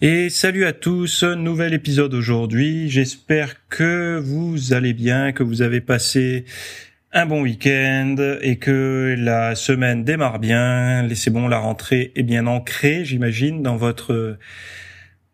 Et 0.00 0.30
salut 0.30 0.64
à 0.64 0.72
tous, 0.72 1.24
nouvel 1.24 1.74
épisode 1.74 2.14
aujourd'hui. 2.14 2.88
J'espère 2.88 3.66
que 3.68 4.20
vous 4.22 4.72
allez 4.72 4.92
bien, 4.92 5.32
que 5.32 5.42
vous 5.42 5.60
avez 5.60 5.80
passé 5.80 6.44
un 7.12 7.26
bon 7.26 7.42
week-end 7.42 8.14
et 8.40 8.58
que 8.58 9.16
la 9.18 9.56
semaine 9.56 10.04
démarre 10.04 10.38
bien. 10.38 11.02
Laissez 11.02 11.30
bon, 11.30 11.48
la 11.48 11.58
rentrée 11.58 12.12
est 12.14 12.22
bien 12.22 12.46
ancrée, 12.46 13.04
j'imagine, 13.04 13.60
dans 13.60 13.76
votre 13.76 14.38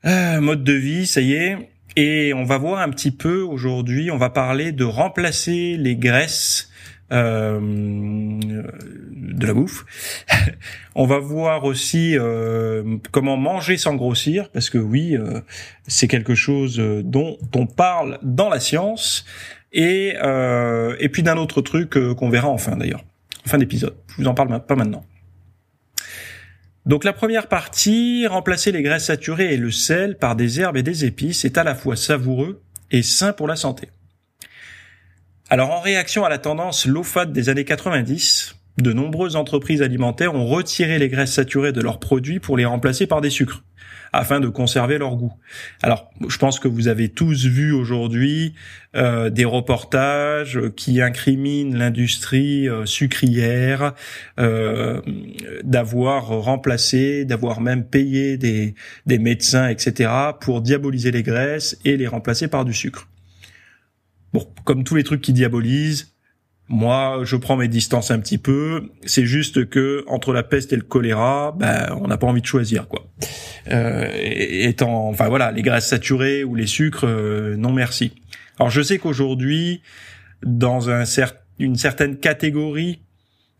euh, 0.06 0.40
mode 0.40 0.64
de 0.64 0.72
vie, 0.72 1.06
ça 1.06 1.20
y 1.20 1.34
est. 1.34 1.58
Et 1.96 2.32
on 2.32 2.44
va 2.44 2.56
voir 2.56 2.80
un 2.80 2.88
petit 2.88 3.10
peu 3.10 3.42
aujourd'hui, 3.42 4.10
on 4.10 4.16
va 4.16 4.30
parler 4.30 4.72
de 4.72 4.84
remplacer 4.84 5.76
les 5.76 5.94
graisses 5.94 6.70
de 7.10 8.50
la 9.46 9.54
bouffe. 9.54 9.84
on 10.94 11.06
va 11.06 11.18
voir 11.18 11.64
aussi 11.64 12.16
euh, 12.18 12.96
comment 13.10 13.36
manger 13.36 13.76
sans 13.76 13.94
grossir, 13.94 14.50
parce 14.50 14.70
que 14.70 14.78
oui, 14.78 15.16
euh, 15.16 15.40
c'est 15.86 16.08
quelque 16.08 16.34
chose 16.34 16.78
dont 17.04 17.38
on 17.54 17.66
parle 17.66 18.18
dans 18.22 18.48
la 18.48 18.60
science. 18.60 19.24
Et, 19.76 20.14
et 21.00 21.08
puis 21.08 21.24
d'un 21.24 21.36
autre 21.36 21.60
truc 21.60 21.98
qu'on 22.16 22.28
verra 22.28 22.46
en 22.48 22.58
fin 22.58 22.76
d'ailleurs, 22.76 23.04
fin 23.44 23.58
d'épisode. 23.58 23.96
Je 24.06 24.22
vous 24.22 24.28
en 24.28 24.34
parle 24.34 24.64
pas 24.64 24.76
maintenant. 24.76 25.04
Donc 26.86 27.04
la 27.04 27.14
première 27.14 27.48
partie, 27.48 28.26
remplacer 28.26 28.70
les 28.70 28.82
graisses 28.82 29.06
saturées 29.06 29.54
et 29.54 29.56
le 29.56 29.70
sel 29.70 30.18
par 30.18 30.36
des 30.36 30.60
herbes 30.60 30.76
et 30.76 30.82
des 30.82 31.06
épices, 31.06 31.44
est 31.44 31.56
à 31.56 31.64
la 31.64 31.74
fois 31.74 31.96
savoureux 31.96 32.60
et 32.90 33.02
sain 33.02 33.32
pour 33.32 33.48
la 33.48 33.56
santé. 33.56 33.88
Alors 35.50 35.70
en 35.72 35.80
réaction 35.80 36.24
à 36.24 36.30
la 36.30 36.38
tendance 36.38 36.86
low 36.86 37.02
fat 37.02 37.26
des 37.26 37.50
années 37.50 37.66
90, 37.66 38.56
de 38.78 38.92
nombreuses 38.92 39.36
entreprises 39.36 39.82
alimentaires 39.82 40.34
ont 40.34 40.46
retiré 40.46 40.98
les 40.98 41.08
graisses 41.08 41.34
saturées 41.34 41.72
de 41.72 41.82
leurs 41.82 42.00
produits 42.00 42.40
pour 42.40 42.56
les 42.56 42.64
remplacer 42.64 43.06
par 43.06 43.20
des 43.20 43.30
sucres 43.30 43.62
afin 44.14 44.38
de 44.40 44.48
conserver 44.48 44.96
leur 44.96 45.16
goût. 45.16 45.32
Alors, 45.82 46.08
je 46.28 46.38
pense 46.38 46.60
que 46.60 46.68
vous 46.68 46.86
avez 46.86 47.08
tous 47.08 47.46
vu 47.46 47.72
aujourd'hui 47.72 48.54
euh, 48.94 49.28
des 49.28 49.44
reportages 49.44 50.60
qui 50.76 51.02
incriminent 51.02 51.76
l'industrie 51.76 52.68
euh, 52.68 52.86
sucrière 52.86 53.92
euh, 54.38 55.00
d'avoir 55.64 56.28
remplacé, 56.28 57.24
d'avoir 57.24 57.60
même 57.60 57.84
payé 57.84 58.38
des, 58.38 58.76
des 59.04 59.18
médecins, 59.18 59.68
etc., 59.68 60.10
pour 60.40 60.60
diaboliser 60.60 61.10
les 61.10 61.24
graisses 61.24 61.76
et 61.84 61.96
les 61.96 62.06
remplacer 62.06 62.46
par 62.46 62.64
du 62.64 62.72
sucre. 62.72 63.08
Bon, 64.34 64.44
comme 64.64 64.82
tous 64.82 64.96
les 64.96 65.04
trucs 65.04 65.20
qui 65.20 65.32
diabolisent, 65.32 66.12
moi, 66.66 67.20
je 67.22 67.36
prends 67.36 67.56
mes 67.56 67.68
distances 67.68 68.10
un 68.10 68.18
petit 68.18 68.38
peu. 68.38 68.90
C'est 69.06 69.26
juste 69.26 69.68
que 69.68 70.02
entre 70.08 70.32
la 70.32 70.42
peste 70.42 70.72
et 70.72 70.76
le 70.76 70.82
choléra, 70.82 71.54
ben, 71.56 71.96
on 72.00 72.08
n'a 72.08 72.16
pas 72.16 72.26
envie 72.26 72.40
de 72.40 72.46
choisir, 72.46 72.88
quoi. 72.88 73.06
Euh, 73.70 74.08
étant, 74.12 75.08
enfin 75.08 75.28
voilà, 75.28 75.52
les 75.52 75.62
graisses 75.62 75.86
saturées 75.86 76.42
ou 76.42 76.56
les 76.56 76.66
sucres, 76.66 77.06
euh, 77.06 77.54
non 77.56 77.72
merci. 77.72 78.10
Alors, 78.58 78.70
je 78.70 78.82
sais 78.82 78.98
qu'aujourd'hui, 78.98 79.82
dans 80.42 80.90
un 80.90 81.04
une 81.60 81.76
certaine 81.76 82.18
catégorie 82.18 83.02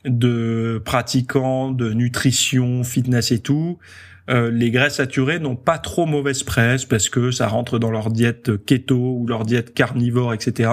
de 0.05 0.83
pratiquants 0.85 1.71
de 1.71 1.93
nutrition, 1.93 2.83
fitness 2.83 3.31
et 3.31 3.39
tout, 3.39 3.79
euh, 4.31 4.51
les 4.51 4.71
graisses 4.71 4.97
saturées 4.97 5.39
n'ont 5.39 5.57
pas 5.57 5.79
trop 5.79 6.07
mauvaise 6.07 6.43
presse 6.43 6.85
parce 6.85 7.09
que 7.09 7.31
ça 7.31 7.47
rentre 7.49 7.79
dans 7.79 7.91
leur 7.91 8.11
diète 8.11 8.65
keto 8.65 8.97
ou 8.97 9.27
leur 9.27 9.45
diète 9.45 9.75
carnivore, 9.75 10.33
etc. 10.33 10.71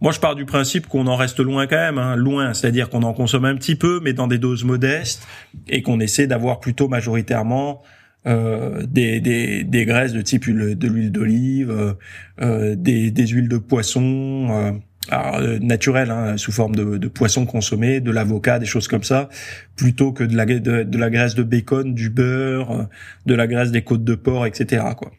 Moi, 0.00 0.12
je 0.12 0.20
pars 0.20 0.34
du 0.34 0.44
principe 0.44 0.86
qu'on 0.86 1.06
en 1.06 1.16
reste 1.16 1.40
loin 1.40 1.66
quand 1.66 1.76
même, 1.76 1.98
hein, 1.98 2.16
loin, 2.16 2.52
c'est-à-dire 2.52 2.90
qu'on 2.90 3.02
en 3.04 3.14
consomme 3.14 3.46
un 3.46 3.54
petit 3.54 3.76
peu, 3.76 4.00
mais 4.02 4.12
dans 4.12 4.26
des 4.26 4.36
doses 4.36 4.64
modestes, 4.64 5.26
et 5.66 5.80
qu'on 5.80 5.98
essaie 6.00 6.26
d'avoir 6.26 6.60
plutôt 6.60 6.88
majoritairement 6.88 7.82
euh, 8.26 8.84
des, 8.86 9.20
des, 9.20 9.64
des, 9.64 9.84
graisses 9.84 10.14
de 10.14 10.22
type 10.22 10.48
de 10.48 10.88
l'huile 10.88 11.12
d'olive, 11.12 11.70
euh, 11.70 11.92
euh, 12.40 12.74
des, 12.74 13.10
des, 13.10 13.26
huiles 13.26 13.48
de 13.48 13.58
poisson, 13.58 14.80
alors, 15.10 15.36
euh, 15.36 15.58
naturel, 15.58 16.10
hein, 16.10 16.36
sous 16.36 16.52
forme 16.52 16.74
de, 16.74 16.96
de 16.96 17.08
poisson 17.08 17.44
consommé, 17.44 18.00
de 18.00 18.10
l'avocat, 18.10 18.58
des 18.58 18.66
choses 18.66 18.88
comme 18.88 19.02
ça, 19.02 19.28
plutôt 19.76 20.12
que 20.12 20.24
de 20.24 20.36
la, 20.36 20.46
de, 20.46 20.98
la 20.98 21.10
graisse 21.10 21.34
de 21.34 21.42
bacon, 21.42 21.94
du 21.94 22.10
beurre, 22.10 22.70
euh, 22.72 22.84
de 23.26 23.34
la 23.34 23.46
graisse 23.46 23.70
des 23.70 23.82
côtes 23.82 24.04
de 24.04 24.14
porc, 24.14 24.46
etc. 24.46 24.84
Quoi. 24.96 25.12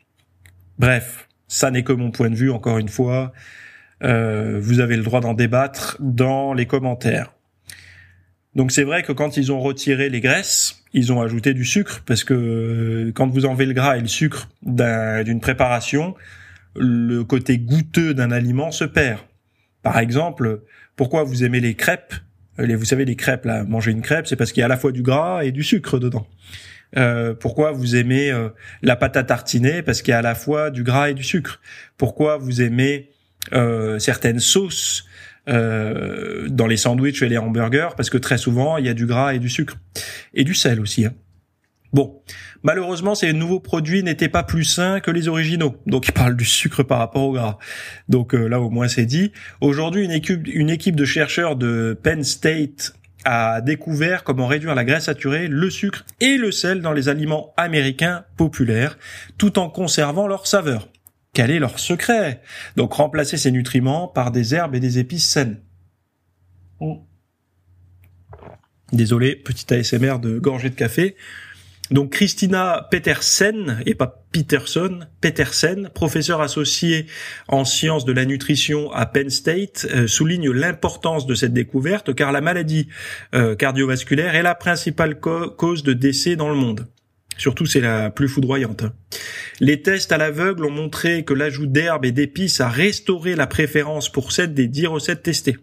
Bref, 0.79 1.27
ça 1.47 1.71
n'est 1.71 1.83
que 1.83 1.93
mon 1.93 2.11
point 2.11 2.29
de 2.29 2.35
vue, 2.35 2.51
encore 2.51 2.79
une 2.79 2.89
fois. 2.89 3.31
Euh, 4.03 4.59
vous 4.59 4.79
avez 4.79 4.97
le 4.97 5.03
droit 5.03 5.21
d'en 5.21 5.33
débattre 5.33 5.97
dans 5.99 6.53
les 6.53 6.65
commentaires. 6.65 7.31
Donc 8.55 8.71
c'est 8.71 8.83
vrai 8.83 9.03
que 9.03 9.11
quand 9.11 9.37
ils 9.37 9.51
ont 9.51 9.59
retiré 9.59 10.09
les 10.09 10.21
graisses, 10.21 10.83
ils 10.93 11.11
ont 11.11 11.21
ajouté 11.21 11.53
du 11.53 11.65
sucre, 11.65 12.01
parce 12.05 12.23
que 12.23 13.11
quand 13.13 13.27
vous 13.27 13.45
enlevez 13.45 13.65
le 13.65 13.73
gras 13.73 13.97
et 13.97 14.01
le 14.01 14.07
sucre 14.07 14.49
d'une 14.63 15.41
préparation, 15.41 16.15
le 16.75 17.23
côté 17.23 17.57
goûteux 17.57 18.13
d'un 18.13 18.31
aliment 18.31 18.71
se 18.71 18.85
perd. 18.85 19.19
Par 19.85 19.99
exemple, 19.99 20.61
pourquoi 20.95 21.23
vous 21.23 21.43
aimez 21.43 21.59
les 21.59 21.75
crêpes 21.75 22.15
euh, 22.59 22.75
Vous 22.75 22.85
savez, 22.85 23.05
les 23.05 23.15
crêpes, 23.15 23.45
là, 23.45 23.63
manger 23.63 23.91
une 23.91 24.01
crêpe, 24.01 24.25
c'est 24.25 24.35
parce 24.35 24.51
qu'il 24.51 24.61
y 24.61 24.63
a 24.63 24.65
à 24.65 24.67
la 24.67 24.77
fois 24.77 24.91
du 24.91 25.03
gras 25.03 25.43
et 25.43 25.51
du 25.51 25.61
sucre 25.61 25.99
dedans. 25.99 26.25
Euh, 26.97 27.35
pourquoi 27.35 27.71
vous 27.71 27.95
aimez 27.95 28.31
euh, 28.31 28.49
la 28.81 28.95
pâte 28.95 29.15
à 29.15 29.23
tartiner 29.23 29.83
Parce 29.83 30.01
qu'il 30.01 30.11
y 30.11 30.15
a 30.15 30.17
à 30.17 30.23
la 30.23 30.33
fois 30.33 30.71
du 30.71 30.81
gras 30.81 31.11
et 31.11 31.13
du 31.13 31.21
sucre? 31.21 31.61
Pourquoi 31.97 32.37
vous 32.37 32.63
aimez 32.63 33.11
certaines 33.99 34.39
sauces 34.39 35.05
dans 35.45 36.67
les 36.67 36.77
sandwichs 36.77 37.21
et 37.21 37.29
les 37.29 37.37
hamburgers? 37.37 37.89
Parce 37.95 38.09
que 38.09 38.17
très 38.17 38.39
souvent, 38.39 38.77
il 38.77 38.87
y 38.87 38.89
a 38.89 38.95
du 38.95 39.05
gras 39.05 39.35
et 39.35 39.39
du 39.39 39.49
sucre. 39.49 39.77
Et 40.33 40.43
du 40.43 40.55
sel 40.55 40.81
aussi. 40.81 41.05
Hein. 41.05 41.13
Bon, 41.95 42.21
malheureusement, 42.61 43.15
ces 43.15 43.31
nouveaux 43.31 43.61
produits 43.61 44.03
n'étaient 44.03 44.27
pas 44.27 44.43
plus 44.43 44.65
sains 44.65 44.99
que 44.99 45.11
les 45.11 45.29
originaux. 45.29 45.77
Donc, 45.85 46.09
ils 46.09 46.11
parlent 46.11 46.35
du 46.35 46.43
sucre 46.43 46.83
par 46.83 46.99
rapport 46.99 47.23
au 47.23 47.31
gras. 47.31 47.57
Donc 48.09 48.35
euh, 48.35 48.49
là, 48.49 48.59
au 48.59 48.69
moins, 48.69 48.89
c'est 48.89 49.05
dit. 49.05 49.31
Aujourd'hui, 49.61 50.03
une 50.03 50.11
équipe, 50.11 50.45
une 50.45 50.69
équipe 50.69 50.97
de 50.97 51.05
chercheurs 51.05 51.55
de 51.55 51.97
Penn 52.03 52.21
State 52.21 52.95
a 53.23 53.61
découvert 53.61 54.25
comment 54.25 54.45
réduire 54.45 54.75
la 54.75 54.83
graisse 54.83 55.05
saturée, 55.05 55.47
le 55.47 55.69
sucre 55.69 56.05
et 56.19 56.35
le 56.35 56.51
sel 56.51 56.81
dans 56.81 56.91
les 56.91 57.07
aliments 57.07 57.53
américains 57.55 58.25
populaires, 58.35 58.97
tout 59.37 59.57
en 59.57 59.69
conservant 59.69 60.27
leur 60.27 60.47
saveur. 60.47 60.89
Quel 61.31 61.49
est 61.49 61.59
leur 61.59 61.79
secret? 61.79 62.41
Donc 62.75 62.91
remplacer 62.91 63.37
ces 63.37 63.51
nutriments 63.51 64.09
par 64.09 64.31
des 64.31 64.53
herbes 64.53 64.75
et 64.75 64.81
des 64.81 64.99
épices 64.99 65.29
saines. 65.29 65.61
Oh. 66.81 67.07
Désolé, 68.91 69.37
petit 69.37 69.73
ASMR 69.73 70.19
de 70.19 70.39
gorgée 70.39 70.69
de 70.69 70.75
café. 70.75 71.15
Donc 71.91 72.13
Christina 72.13 72.87
Petersen, 72.89 73.83
et 73.85 73.93
pas 73.93 74.23
Peterson, 74.31 75.01
Petersen, 75.21 75.89
professeur 75.93 76.41
associé 76.41 77.05
en 77.47 77.63
sciences 77.63 78.05
de 78.05 78.11
la 78.11 78.25
nutrition 78.25 78.91
à 78.91 79.05
Penn 79.05 79.29
State, 79.29 79.85
euh, 79.93 80.07
souligne 80.07 80.49
l'importance 80.49 81.27
de 81.27 81.35
cette 81.35 81.53
découverte 81.53 82.15
car 82.15 82.31
la 82.31 82.41
maladie 82.41 82.87
euh, 83.35 83.55
cardiovasculaire 83.55 84.35
est 84.35 84.41
la 84.41 84.55
principale 84.55 85.19
cause 85.19 85.83
de 85.83 85.93
décès 85.93 86.35
dans 86.35 86.49
le 86.49 86.55
monde. 86.55 86.87
Surtout, 87.37 87.65
c'est 87.65 87.81
la 87.81 88.09
plus 88.09 88.29
foudroyante. 88.29 88.85
Les 89.59 89.81
tests 89.81 90.11
à 90.11 90.17
l'aveugle 90.17 90.65
ont 90.65 90.71
montré 90.71 91.23
que 91.23 91.33
l'ajout 91.33 91.67
d'herbes 91.67 92.05
et 92.05 92.11
d'épices 92.11 92.61
a 92.61 92.69
restauré 92.69 93.35
la 93.35 93.45
préférence 93.45 94.09
pour 94.09 94.31
cette 94.31 94.53
des 94.53 94.67
dix 94.67 94.87
recettes 94.87 95.23
testées. 95.23 95.57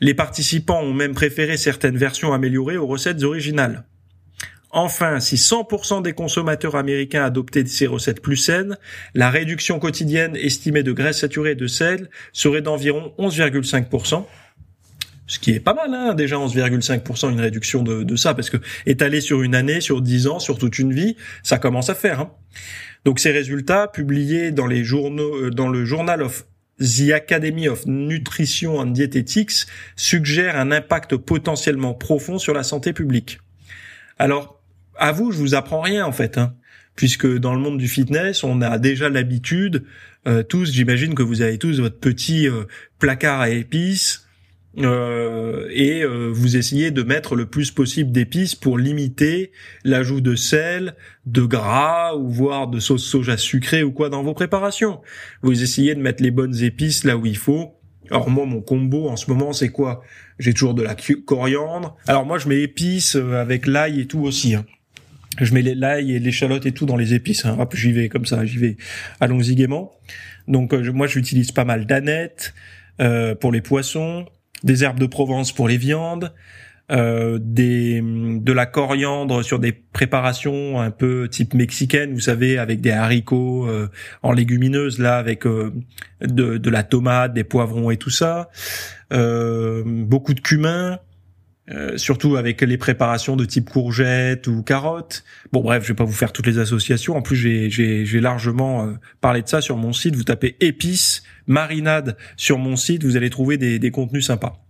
Les 0.00 0.14
participants 0.14 0.80
ont 0.80 0.94
même 0.94 1.14
préféré 1.14 1.56
certaines 1.56 1.96
versions 1.96 2.32
améliorées 2.32 2.76
aux 2.76 2.86
recettes 2.86 3.22
originales. 3.22 3.84
Enfin, 4.70 5.18
si 5.18 5.36
100% 5.36 6.02
des 6.02 6.12
consommateurs 6.12 6.76
américains 6.76 7.24
adoptaient 7.24 7.64
ces 7.64 7.86
recettes 7.86 8.20
plus 8.20 8.36
saines, 8.36 8.76
la 9.14 9.30
réduction 9.30 9.78
quotidienne 9.78 10.36
estimée 10.36 10.82
de 10.82 10.92
graisse 10.92 11.20
saturée 11.20 11.52
et 11.52 11.54
de 11.54 11.66
sel 11.66 12.10
serait 12.32 12.60
d'environ 12.60 13.14
11,5%. 13.18 14.26
Ce 15.26 15.38
qui 15.38 15.52
est 15.52 15.60
pas 15.60 15.74
mal, 15.74 15.92
hein, 15.92 16.14
déjà 16.14 16.36
11,5% 16.36 17.30
une 17.30 17.40
réduction 17.40 17.82
de, 17.82 18.16
ça, 18.16 18.34
parce 18.34 18.50
que 18.50 18.56
étalé 18.86 19.20
sur 19.20 19.42
une 19.42 19.54
année, 19.54 19.80
sur 19.80 20.02
10 20.02 20.26
ans, 20.26 20.38
sur 20.38 20.58
toute 20.58 20.78
une 20.78 20.92
vie, 20.92 21.16
ça 21.42 21.58
commence 21.58 21.90
à 21.90 21.94
faire. 21.94 22.20
Hein. 22.20 22.32
Donc 23.04 23.20
ces 23.20 23.30
résultats, 23.30 23.88
publiés 23.88 24.50
dans 24.50 24.66
les 24.66 24.84
journaux, 24.84 25.34
euh, 25.36 25.50
dans 25.50 25.68
le 25.68 25.84
Journal 25.84 26.22
of 26.22 26.46
The 26.78 27.12
Academy 27.12 27.68
of 27.68 27.86
Nutrition 27.86 28.78
and 28.78 28.86
Dietetics, 28.86 29.66
suggèrent 29.96 30.56
un 30.56 30.72
impact 30.72 31.16
potentiellement 31.16 31.94
profond 31.94 32.38
sur 32.38 32.54
la 32.54 32.62
santé 32.62 32.92
publique. 32.92 33.38
Alors, 34.18 34.57
à 34.98 35.12
vous, 35.12 35.32
je 35.32 35.38
vous 35.38 35.54
apprends 35.54 35.80
rien 35.80 36.04
en 36.04 36.12
fait. 36.12 36.38
Hein. 36.38 36.54
puisque 36.98 37.32
dans 37.38 37.54
le 37.54 37.60
monde 37.60 37.78
du 37.78 37.86
fitness, 37.86 38.42
on 38.42 38.60
a 38.60 38.76
déjà 38.76 39.08
l'habitude, 39.08 39.84
euh, 40.26 40.42
tous, 40.42 40.72
j'imagine 40.72 41.14
que 41.14 41.22
vous 41.22 41.42
avez 41.42 41.56
tous 41.56 41.78
votre 41.80 42.00
petit 42.00 42.48
euh, 42.48 42.64
placard 42.98 43.40
à 43.40 43.50
épices, 43.50 44.26
euh, 44.78 45.68
et 45.70 46.04
vous 46.04 46.56
essayez 46.56 46.90
de 46.90 47.02
mettre 47.02 47.36
le 47.36 47.46
plus 47.46 47.70
possible 47.70 48.12
d'épices 48.12 48.54
pour 48.54 48.78
limiter 48.78 49.52
l'ajout 49.84 50.20
de 50.20 50.34
sel, 50.34 50.94
de 51.24 51.42
gras 51.42 52.14
ou 52.14 52.28
voire 52.28 52.66
de 52.66 52.80
sauce 52.80 53.04
soja 53.04 53.36
sucrée 53.36 53.84
ou 53.84 53.92
quoi 53.92 54.08
dans 54.08 54.22
vos 54.22 54.34
préparations. 54.34 55.00
Vous 55.42 55.62
essayez 55.62 55.94
de 55.94 56.00
mettre 56.00 56.22
les 56.22 56.30
bonnes 56.32 56.62
épices 56.62 57.04
là 57.04 57.16
où 57.16 57.26
il 57.26 57.36
faut. 57.36 57.74
Alors 58.10 58.28
moi 58.28 58.44
mon 58.44 58.60
combo 58.60 59.08
en 59.08 59.16
ce 59.16 59.30
moment 59.30 59.52
c'est 59.52 59.70
quoi? 59.70 60.02
J'ai 60.38 60.52
toujours 60.52 60.74
de 60.74 60.82
la 60.82 60.96
coriandre. 61.26 61.96
Alors 62.06 62.26
moi 62.26 62.38
je 62.38 62.48
mets 62.48 62.60
épices 62.60 63.16
avec 63.16 63.66
l'ail 63.66 64.00
et 64.00 64.06
tout 64.06 64.20
aussi. 64.20 64.54
Hein. 64.54 64.64
Je 65.40 65.54
mets 65.54 65.62
l'ail 65.62 66.12
et 66.12 66.18
l'échalote 66.18 66.66
et 66.66 66.72
tout 66.72 66.86
dans 66.86 66.96
les 66.96 67.14
épices. 67.14 67.44
Hein. 67.44 67.56
Hop, 67.58 67.74
j'y 67.74 67.92
vais 67.92 68.08
comme 68.08 68.26
ça, 68.26 68.44
j'y 68.44 68.58
vais. 68.58 68.76
Allons-y 69.20 69.54
gaiement. 69.54 69.92
Donc 70.46 70.72
euh, 70.72 70.92
moi, 70.92 71.06
j'utilise 71.06 71.52
pas 71.52 71.64
mal 71.64 71.86
d'anettes 71.86 72.54
euh, 73.00 73.34
pour 73.34 73.52
les 73.52 73.60
poissons, 73.60 74.26
des 74.64 74.84
herbes 74.84 74.98
de 74.98 75.06
Provence 75.06 75.52
pour 75.52 75.68
les 75.68 75.76
viandes, 75.76 76.32
euh, 76.90 77.38
des 77.38 78.00
de 78.02 78.50
la 78.50 78.64
coriandre 78.64 79.44
sur 79.44 79.58
des 79.58 79.72
préparations 79.72 80.80
un 80.80 80.90
peu 80.90 81.28
type 81.30 81.52
mexicaine, 81.52 82.14
vous 82.14 82.20
savez, 82.20 82.56
avec 82.56 82.80
des 82.80 82.92
haricots 82.92 83.68
euh, 83.68 83.88
en 84.22 84.32
légumineuses 84.32 84.98
là, 84.98 85.18
avec 85.18 85.46
euh, 85.46 85.70
de, 86.22 86.56
de 86.56 86.70
la 86.70 86.84
tomate, 86.84 87.34
des 87.34 87.44
poivrons 87.44 87.90
et 87.90 87.98
tout 87.98 88.08
ça. 88.08 88.48
beaucoup 89.10 90.32
de 90.32 90.40
cumin, 90.40 90.98
euh, 91.70 91.96
surtout 91.96 92.36
avec 92.36 92.62
les 92.62 92.78
préparations 92.78 93.36
de 93.36 93.44
type 93.44 93.68
courgette 93.70 94.46
ou 94.46 94.62
carotte. 94.62 95.24
Bon 95.52 95.60
bref, 95.60 95.82
je 95.82 95.88
vais 95.88 95.96
pas 95.96 96.04
vous 96.04 96.12
faire 96.12 96.32
toutes 96.32 96.46
les 96.46 96.58
associations. 96.58 97.16
En 97.16 97.22
plus, 97.22 97.36
j'ai 97.36 98.20
largement 98.20 98.86
euh, 98.86 98.92
parlé 99.20 99.42
de 99.42 99.48
ça 99.48 99.60
sur 99.60 99.76
mon 99.76 99.92
site. 99.92 100.16
Vous 100.16 100.24
tapez 100.24 100.56
épices, 100.60 101.22
marinade 101.46 102.16
sur 102.36 102.58
mon 102.58 102.76
site, 102.76 103.04
vous 103.04 103.16
allez 103.16 103.30
trouver 103.30 103.58
des, 103.58 103.78
des 103.78 103.90
contenus 103.90 104.26
sympas. 104.26 104.64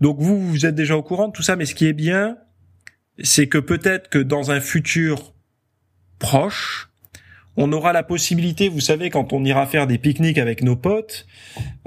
Donc 0.00 0.18
vous, 0.20 0.40
vous 0.40 0.66
êtes 0.66 0.74
déjà 0.74 0.96
au 0.96 1.02
courant 1.02 1.28
de 1.28 1.32
tout 1.32 1.42
ça, 1.42 1.56
mais 1.56 1.64
ce 1.64 1.74
qui 1.74 1.86
est 1.86 1.94
bien, 1.94 2.36
c'est 3.22 3.46
que 3.46 3.58
peut-être 3.58 4.08
que 4.08 4.18
dans 4.18 4.50
un 4.50 4.60
futur 4.60 5.32
proche, 6.18 6.90
on 7.56 7.72
aura 7.72 7.92
la 7.92 8.02
possibilité, 8.02 8.68
vous 8.68 8.80
savez, 8.80 9.08
quand 9.10 9.32
on 9.32 9.44
ira 9.44 9.66
faire 9.66 9.86
des 9.86 9.96
pique-niques 9.98 10.38
avec 10.38 10.62
nos 10.62 10.76
potes, 10.76 11.26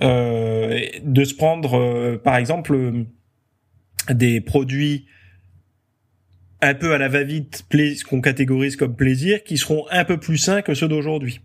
euh, 0.01 0.79
de 1.03 1.23
se 1.23 1.35
prendre, 1.35 1.77
euh, 1.77 2.17
par 2.17 2.37
exemple, 2.37 3.05
des 4.13 4.41
produits 4.41 5.05
un 6.61 6.73
peu 6.73 6.93
à 6.93 6.97
la 6.97 7.07
va-vite, 7.07 7.65
qu'on 8.07 8.21
catégorise 8.21 8.75
comme 8.75 8.95
plaisir, 8.95 9.43
qui 9.43 9.57
seront 9.57 9.85
un 9.91 10.03
peu 10.03 10.17
plus 10.17 10.37
sains 10.37 10.61
que 10.61 10.73
ceux 10.73 10.87
d'aujourd'hui. 10.87 11.41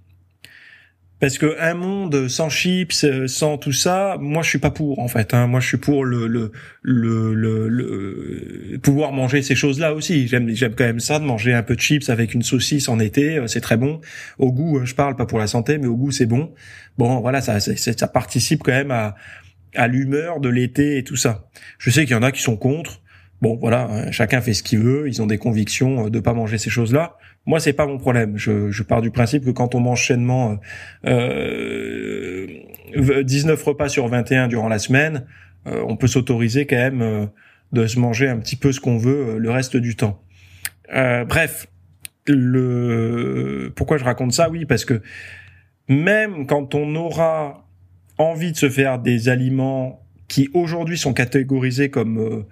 Parce 1.21 1.39
que 1.39 1.57
un 1.61 1.75
monde 1.75 2.29
sans 2.29 2.51
chips, 2.51 3.07
sans 3.29 3.57
tout 3.57 3.73
ça, 3.73 4.17
moi 4.21 4.43
je 4.43 4.49
suis 4.51 4.59
pas 4.59 4.73
pour 4.73 4.99
en 4.99 5.09
fait. 5.09 5.33
Hein. 5.33 5.47
Moi 5.47 5.61
je 5.61 5.69
suis 5.69 5.77
pour 5.77 6.05
le 6.05 6.27
le, 6.27 6.51
le 6.83 7.33
le, 7.69 8.79
pouvoir 8.83 9.13
manger 9.13 9.41
ces 9.41 9.55
choses-là 9.55 9.95
aussi. 9.95 10.27
J'aime 10.27 10.51
j'aime 10.51 10.75
quand 10.75 10.85
même 10.85 11.01
ça 11.01 11.21
de 11.21 11.25
manger 11.25 11.55
un 11.55 11.63
peu 11.63 11.77
de 11.77 11.81
chips 11.81 12.11
avec 12.11 12.35
une 12.35 12.43
saucisse 12.43 12.89
en 12.89 12.99
été, 12.99 13.41
c'est 13.47 13.61
très 13.61 13.77
bon. 13.77 14.01
Au 14.39 14.53
goût, 14.53 14.85
je 14.85 14.95
parle 14.95 15.15
pas 15.15 15.25
pour 15.25 15.39
la 15.39 15.47
santé, 15.47 15.79
mais 15.79 15.87
au 15.87 15.97
goût 15.97 16.11
c'est 16.11 16.27
bon. 16.27 16.53
Bon 16.99 17.21
voilà, 17.21 17.41
ça, 17.41 17.59
ça 17.61 18.09
participe 18.09 18.63
quand 18.63 18.73
même 18.73 18.91
à 18.91 19.15
à 19.75 19.89
l'humeur 19.89 20.41
de 20.41 20.49
l'été 20.49 20.99
et 20.99 21.05
tout 21.05 21.17
ça. 21.17 21.49
Je 21.79 21.91
sais 21.91 22.05
qu'il 22.05 22.15
y 22.15 22.19
en 22.19 22.23
a 22.23 22.33
qui 22.33 22.43
sont 22.43 22.57
contre. 22.57 23.01
Bon, 23.43 23.57
voilà, 23.57 23.89
hein, 23.91 24.11
chacun 24.11 24.41
fait 24.41 24.55
ce 24.55 24.63
qu'il 24.63 24.79
veut. 24.79 25.09
Ils 25.09 25.21
ont 25.21 25.27
des 25.27 25.39
convictions 25.39 26.07
euh, 26.07 26.11
de 26.11 26.21
pas 26.21 26.33
manger 26.33 26.59
ces 26.59 26.71
choses-là. 26.71 27.17
Moi, 27.47 27.61
c'est 27.61 27.75
pas 27.75 27.87
mon 27.87 27.99
problème. 27.99 28.39
Je, 28.39 28.71
je, 28.71 28.83
pars 28.83 29.03
du 29.03 29.11
principe 29.11 29.45
que 29.45 29.51
quand 29.51 29.75
on 29.75 29.81
mange 29.81 30.01
chainement 30.01 30.59
euh, 31.07 32.47
19 32.97 33.61
euh, 33.61 33.71
repas 33.71 33.89
sur 33.89 34.09
21 34.09 34.49
durant 34.49 34.69
la 34.69 34.79
semaine, 34.79 35.27
euh, 35.67 35.85
on 35.87 35.97
peut 35.97 36.07
s'autoriser 36.07 36.67
quand 36.67 36.77
même 36.77 37.29
de 37.73 37.87
se 37.87 37.99
manger 37.99 38.29
un 38.29 38.39
petit 38.39 38.57
peu 38.57 38.73
ce 38.73 38.81
qu'on 38.81 38.97
veut 38.97 39.39
le 39.39 39.51
reste 39.51 39.77
du 39.77 39.97
temps. 39.97 40.23
bref, 40.91 41.67
le 42.27 43.73
pourquoi 43.77 43.99
je 43.99 44.05
raconte 44.05 44.33
ça? 44.33 44.49
Oui, 44.49 44.65
parce 44.65 44.85
que 44.87 45.03
même 45.89 46.47
quand 46.47 46.75
on 46.75 46.95
aura 46.95 47.64
envie 48.19 48.53
de 48.53 48.57
se 48.57 48.69
faire 48.69 48.99
des 48.99 49.29
aliments 49.29 50.05
qui 50.29 50.49
aujourd'hui 50.55 50.99
sont 50.99 51.13
catégorisés 51.13 51.91
comme 51.91 52.19
euh, 52.19 52.43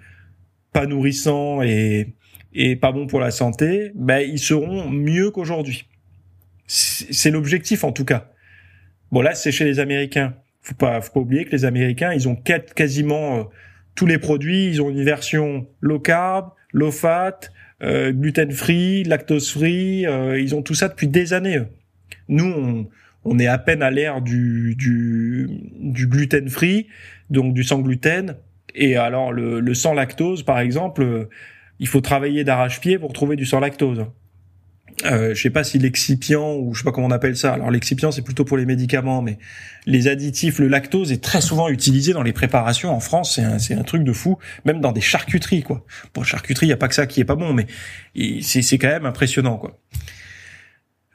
pas 0.71 0.85
nourrissants 0.85 1.61
et, 1.61 2.13
et 2.53 2.75
pas 2.75 2.91
bons 2.91 3.07
pour 3.07 3.19
la 3.19 3.31
santé, 3.31 3.91
ben 3.95 4.19
ils 4.19 4.39
seront 4.39 4.89
mieux 4.89 5.31
qu'aujourd'hui. 5.31 5.87
C'est 6.67 7.29
l'objectif 7.29 7.83
en 7.83 7.91
tout 7.91 8.05
cas. 8.05 8.31
Bon 9.11 9.21
là 9.21 9.35
c'est 9.35 9.51
chez 9.51 9.65
les 9.65 9.79
Américains. 9.79 10.35
Faut 10.61 10.75
pas 10.75 11.01
faut 11.01 11.11
pas 11.11 11.19
oublier 11.19 11.45
que 11.45 11.51
les 11.51 11.65
Américains 11.65 12.13
ils 12.13 12.27
ont 12.27 12.35
quasiment 12.35 13.39
euh, 13.39 13.43
tous 13.95 14.05
les 14.05 14.17
produits. 14.17 14.67
Ils 14.67 14.81
ont 14.81 14.89
une 14.89 15.03
version 15.03 15.67
low 15.81 15.99
carb, 15.99 16.51
low 16.71 16.91
fat, 16.91 17.39
euh, 17.81 18.11
gluten 18.11 18.51
free, 18.51 19.03
lactose 19.03 19.51
free. 19.51 20.05
ils 20.39 20.55
ont 20.55 20.61
tout 20.61 20.75
ça 20.75 20.87
depuis 20.87 21.07
des 21.07 21.33
années. 21.33 21.61
Nous 22.27 22.45
on 22.45 22.89
on 23.25 23.39
est 23.39 23.47
à 23.47 23.57
peine 23.57 23.81
à 23.81 23.91
l'ère 23.91 24.21
du, 24.21 24.75
du, 24.77 25.47
du 25.79 26.07
gluten 26.07 26.49
free, 26.49 26.87
donc 27.29 27.53
du 27.53 27.63
sans 27.63 27.79
gluten. 27.79 28.37
Et 28.75 28.95
alors 28.95 29.31
le, 29.31 29.59
le 29.59 29.73
sans 29.73 29.93
lactose, 29.93 30.43
par 30.43 30.59
exemple, 30.59 31.29
il 31.79 31.87
faut 31.87 32.01
travailler 32.01 32.43
d'arrache-pied 32.43 32.97
pour 32.97 33.13
trouver 33.13 33.35
du 33.35 33.45
sans 33.45 33.59
lactose. 33.59 34.05
Euh, 35.05 35.33
je 35.33 35.41
sais 35.41 35.49
pas 35.49 35.63
si 35.63 35.79
l'excipient 35.79 36.53
ou 36.53 36.73
je 36.73 36.79
sais 36.79 36.83
pas 36.83 36.91
comment 36.91 37.07
on 37.07 37.11
appelle 37.11 37.35
ça. 37.35 37.53
Alors 37.53 37.71
l'excipient 37.71 38.11
c'est 38.11 38.21
plutôt 38.21 38.45
pour 38.45 38.57
les 38.57 38.65
médicaments, 38.65 39.23
mais 39.23 39.39
les 39.87 40.07
additifs, 40.07 40.59
le 40.59 40.67
lactose 40.67 41.11
est 41.11 41.21
très 41.23 41.41
souvent 41.41 41.67
utilisé 41.69 42.13
dans 42.13 42.21
les 42.21 42.31
préparations 42.31 42.91
en 42.91 42.99
France. 42.99 43.39
C'est 43.57 43.73
un, 43.73 43.79
un 43.79 43.83
truc 43.83 44.03
de 44.03 44.13
fou, 44.13 44.37
même 44.65 44.81
dans 44.81 44.91
des 44.91 45.01
charcuteries 45.01 45.63
quoi. 45.63 45.83
Pour 46.13 46.25
charcuterie, 46.25 46.67
y 46.67 46.71
a 46.71 46.77
pas 46.77 46.87
que 46.87 46.95
ça 46.95 47.07
qui 47.07 47.21
est 47.21 47.25
pas 47.25 47.35
bon, 47.35 47.53
mais 47.53 47.65
c'est, 48.41 48.61
c'est 48.61 48.77
quand 48.77 48.89
même 48.89 49.07
impressionnant 49.07 49.57
quoi. 49.57 49.79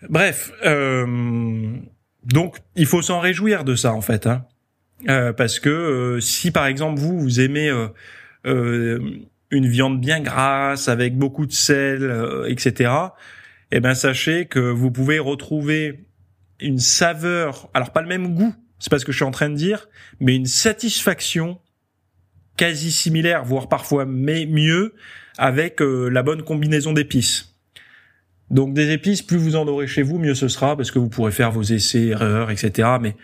Bref, 0.08 0.52
euh, 0.64 1.76
donc, 2.24 2.58
il 2.74 2.86
faut 2.86 3.02
s'en 3.02 3.20
réjouir 3.20 3.64
de 3.64 3.74
ça 3.74 3.92
en 3.92 4.00
fait, 4.00 4.26
hein. 4.26 4.44
euh, 5.08 5.32
parce 5.32 5.60
que 5.60 5.68
euh, 5.68 6.20
si 6.20 6.50
par 6.50 6.66
exemple 6.66 6.98
vous 7.00 7.18
vous 7.18 7.40
aimez 7.40 7.70
euh, 8.46 8.98
une 9.50 9.66
viande 9.66 10.00
bien 10.00 10.20
grasse 10.20 10.88
avec 10.88 11.16
beaucoup 11.16 11.46
de 11.46 11.52
sel, 11.52 12.44
etc. 12.48 12.92
Eh 13.70 13.80
ben 13.80 13.94
sachez 13.94 14.46
que 14.46 14.58
vous 14.58 14.90
pouvez 14.90 15.18
retrouver 15.18 16.06
une 16.60 16.78
saveur, 16.78 17.70
alors 17.72 17.92
pas 17.92 18.02
le 18.02 18.08
même 18.08 18.34
goût, 18.34 18.54
c'est 18.78 18.90
pas 18.90 18.98
ce 18.98 19.04
que 19.04 19.12
je 19.12 19.18
suis 19.18 19.24
en 19.24 19.30
train 19.30 19.48
de 19.48 19.54
dire, 19.54 19.88
mais 20.20 20.34
une 20.34 20.46
satisfaction 20.46 21.60
quasi 22.56 22.90
similaire, 22.90 23.44
voire 23.44 23.68
parfois 23.68 24.04
mais 24.04 24.44
mieux, 24.46 24.94
avec 25.36 25.80
la 25.80 26.22
bonne 26.22 26.42
combinaison 26.42 26.92
d'épices. 26.92 27.57
Donc 28.50 28.74
des 28.74 28.90
épices, 28.92 29.22
plus 29.22 29.36
vous 29.36 29.56
en 29.56 29.66
aurez 29.68 29.86
chez 29.86 30.02
vous, 30.02 30.18
mieux 30.18 30.34
ce 30.34 30.48
sera, 30.48 30.76
parce 30.76 30.90
que 30.90 30.98
vous 30.98 31.08
pourrez 31.08 31.32
faire 31.32 31.50
vos 31.50 31.62
essais, 31.62 32.06
erreurs, 32.06 32.50
etc. 32.50 32.88
Mais 33.00 33.14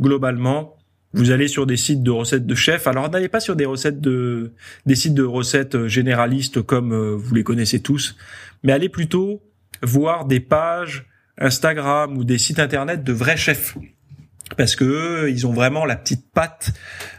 globalement, 0.00 0.76
vous 1.14 1.30
allez 1.30 1.48
sur 1.48 1.66
des 1.66 1.76
sites 1.76 2.02
de 2.02 2.10
recettes 2.10 2.46
de 2.46 2.54
chefs. 2.54 2.86
Alors 2.86 3.08
n'allez 3.10 3.28
pas 3.28 3.40
sur 3.40 3.56
des 3.56 3.64
recettes 3.64 4.00
de 4.00 4.52
des 4.84 4.94
sites 4.94 5.14
de 5.14 5.22
recettes 5.22 5.86
généralistes 5.86 6.60
comme 6.60 6.92
euh, 6.92 7.14
vous 7.16 7.34
les 7.34 7.44
connaissez 7.44 7.80
tous, 7.80 8.16
mais 8.62 8.72
allez 8.72 8.88
plutôt 8.88 9.42
voir 9.82 10.26
des 10.26 10.40
pages 10.40 11.06
Instagram 11.38 12.16
ou 12.16 12.24
des 12.24 12.38
sites 12.38 12.58
internet 12.58 13.04
de 13.04 13.12
vrais 13.12 13.36
chefs 13.36 13.76
parce 14.56 14.76
que 14.76 15.28
ils 15.28 15.46
ont 15.46 15.52
vraiment 15.52 15.84
la 15.84 15.96
petite 15.96 16.30
patte 16.32 16.72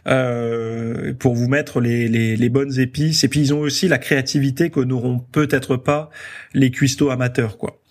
euh, 0.08 1.14
pour 1.14 1.36
vous 1.36 1.48
mettre 1.48 1.80
les, 1.80 2.08
les, 2.08 2.36
les, 2.36 2.50
bonnes 2.50 2.80
épices 2.80 3.24
et 3.24 3.28
puis 3.28 3.40
ils 3.40 3.54
ont 3.54 3.60
aussi 3.60 3.88
la 3.88 3.98
créativité 3.98 4.70
que 4.70 4.80
n'auront 4.80 5.20
peut-être 5.20 5.78
pas 5.78 6.10
les 6.54 6.72
cuistots 6.72 7.10
amateurs 7.10 7.58
quoi. 7.58 7.82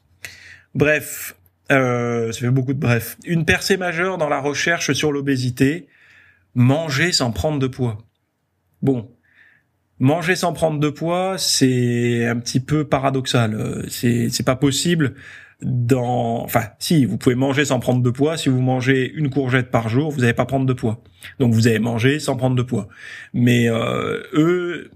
Bref, 0.74 1.36
euh, 1.72 2.32
ça 2.32 2.40
fait 2.40 2.50
beaucoup 2.50 2.74
de 2.74 2.78
bref. 2.78 3.16
Une 3.24 3.44
percée 3.44 3.76
majeure 3.76 4.18
dans 4.18 4.28
la 4.28 4.40
recherche 4.40 4.92
sur 4.92 5.12
l'obésité, 5.12 5.88
manger 6.54 7.12
sans 7.12 7.30
prendre 7.30 7.58
de 7.58 7.66
poids. 7.66 7.98
Bon, 8.82 9.10
manger 9.98 10.36
sans 10.36 10.52
prendre 10.52 10.78
de 10.80 10.88
poids, 10.88 11.36
c'est 11.38 12.26
un 12.26 12.36
petit 12.38 12.60
peu 12.60 12.84
paradoxal. 12.84 13.86
C'est 13.88 14.28
c'est 14.30 14.42
pas 14.42 14.56
possible 14.56 15.14
dans, 15.62 16.42
enfin, 16.42 16.64
si 16.78 17.04
vous 17.04 17.16
pouvez 17.16 17.34
manger 17.34 17.64
sans 17.64 17.80
prendre 17.80 18.02
de 18.02 18.10
poids, 18.10 18.36
si 18.36 18.48
vous 18.48 18.60
mangez 18.60 19.10
une 19.14 19.30
courgette 19.30 19.70
par 19.70 19.88
jour, 19.88 20.10
vous 20.10 20.20
n'allez 20.20 20.34
pas 20.34 20.46
prendre 20.46 20.66
de 20.66 20.72
poids. 20.72 21.02
Donc 21.38 21.54
vous 21.54 21.68
allez 21.68 21.78
manger 21.78 22.18
sans 22.18 22.36
prendre 22.36 22.56
de 22.56 22.62
poids. 22.62 22.88
Mais 23.32 23.68
euh, 23.68 24.22
eux, 24.34 24.90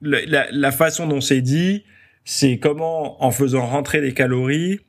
la, 0.00 0.46
la, 0.50 0.72
façon 0.72 1.06
dont 1.06 1.20
c'est 1.20 1.40
dit, 1.40 1.84
c'est 2.24 2.58
comment 2.58 3.22
en 3.22 3.30
faisant 3.30 3.66
rentrer 3.66 4.00
des 4.00 4.12
calories, 4.12 4.80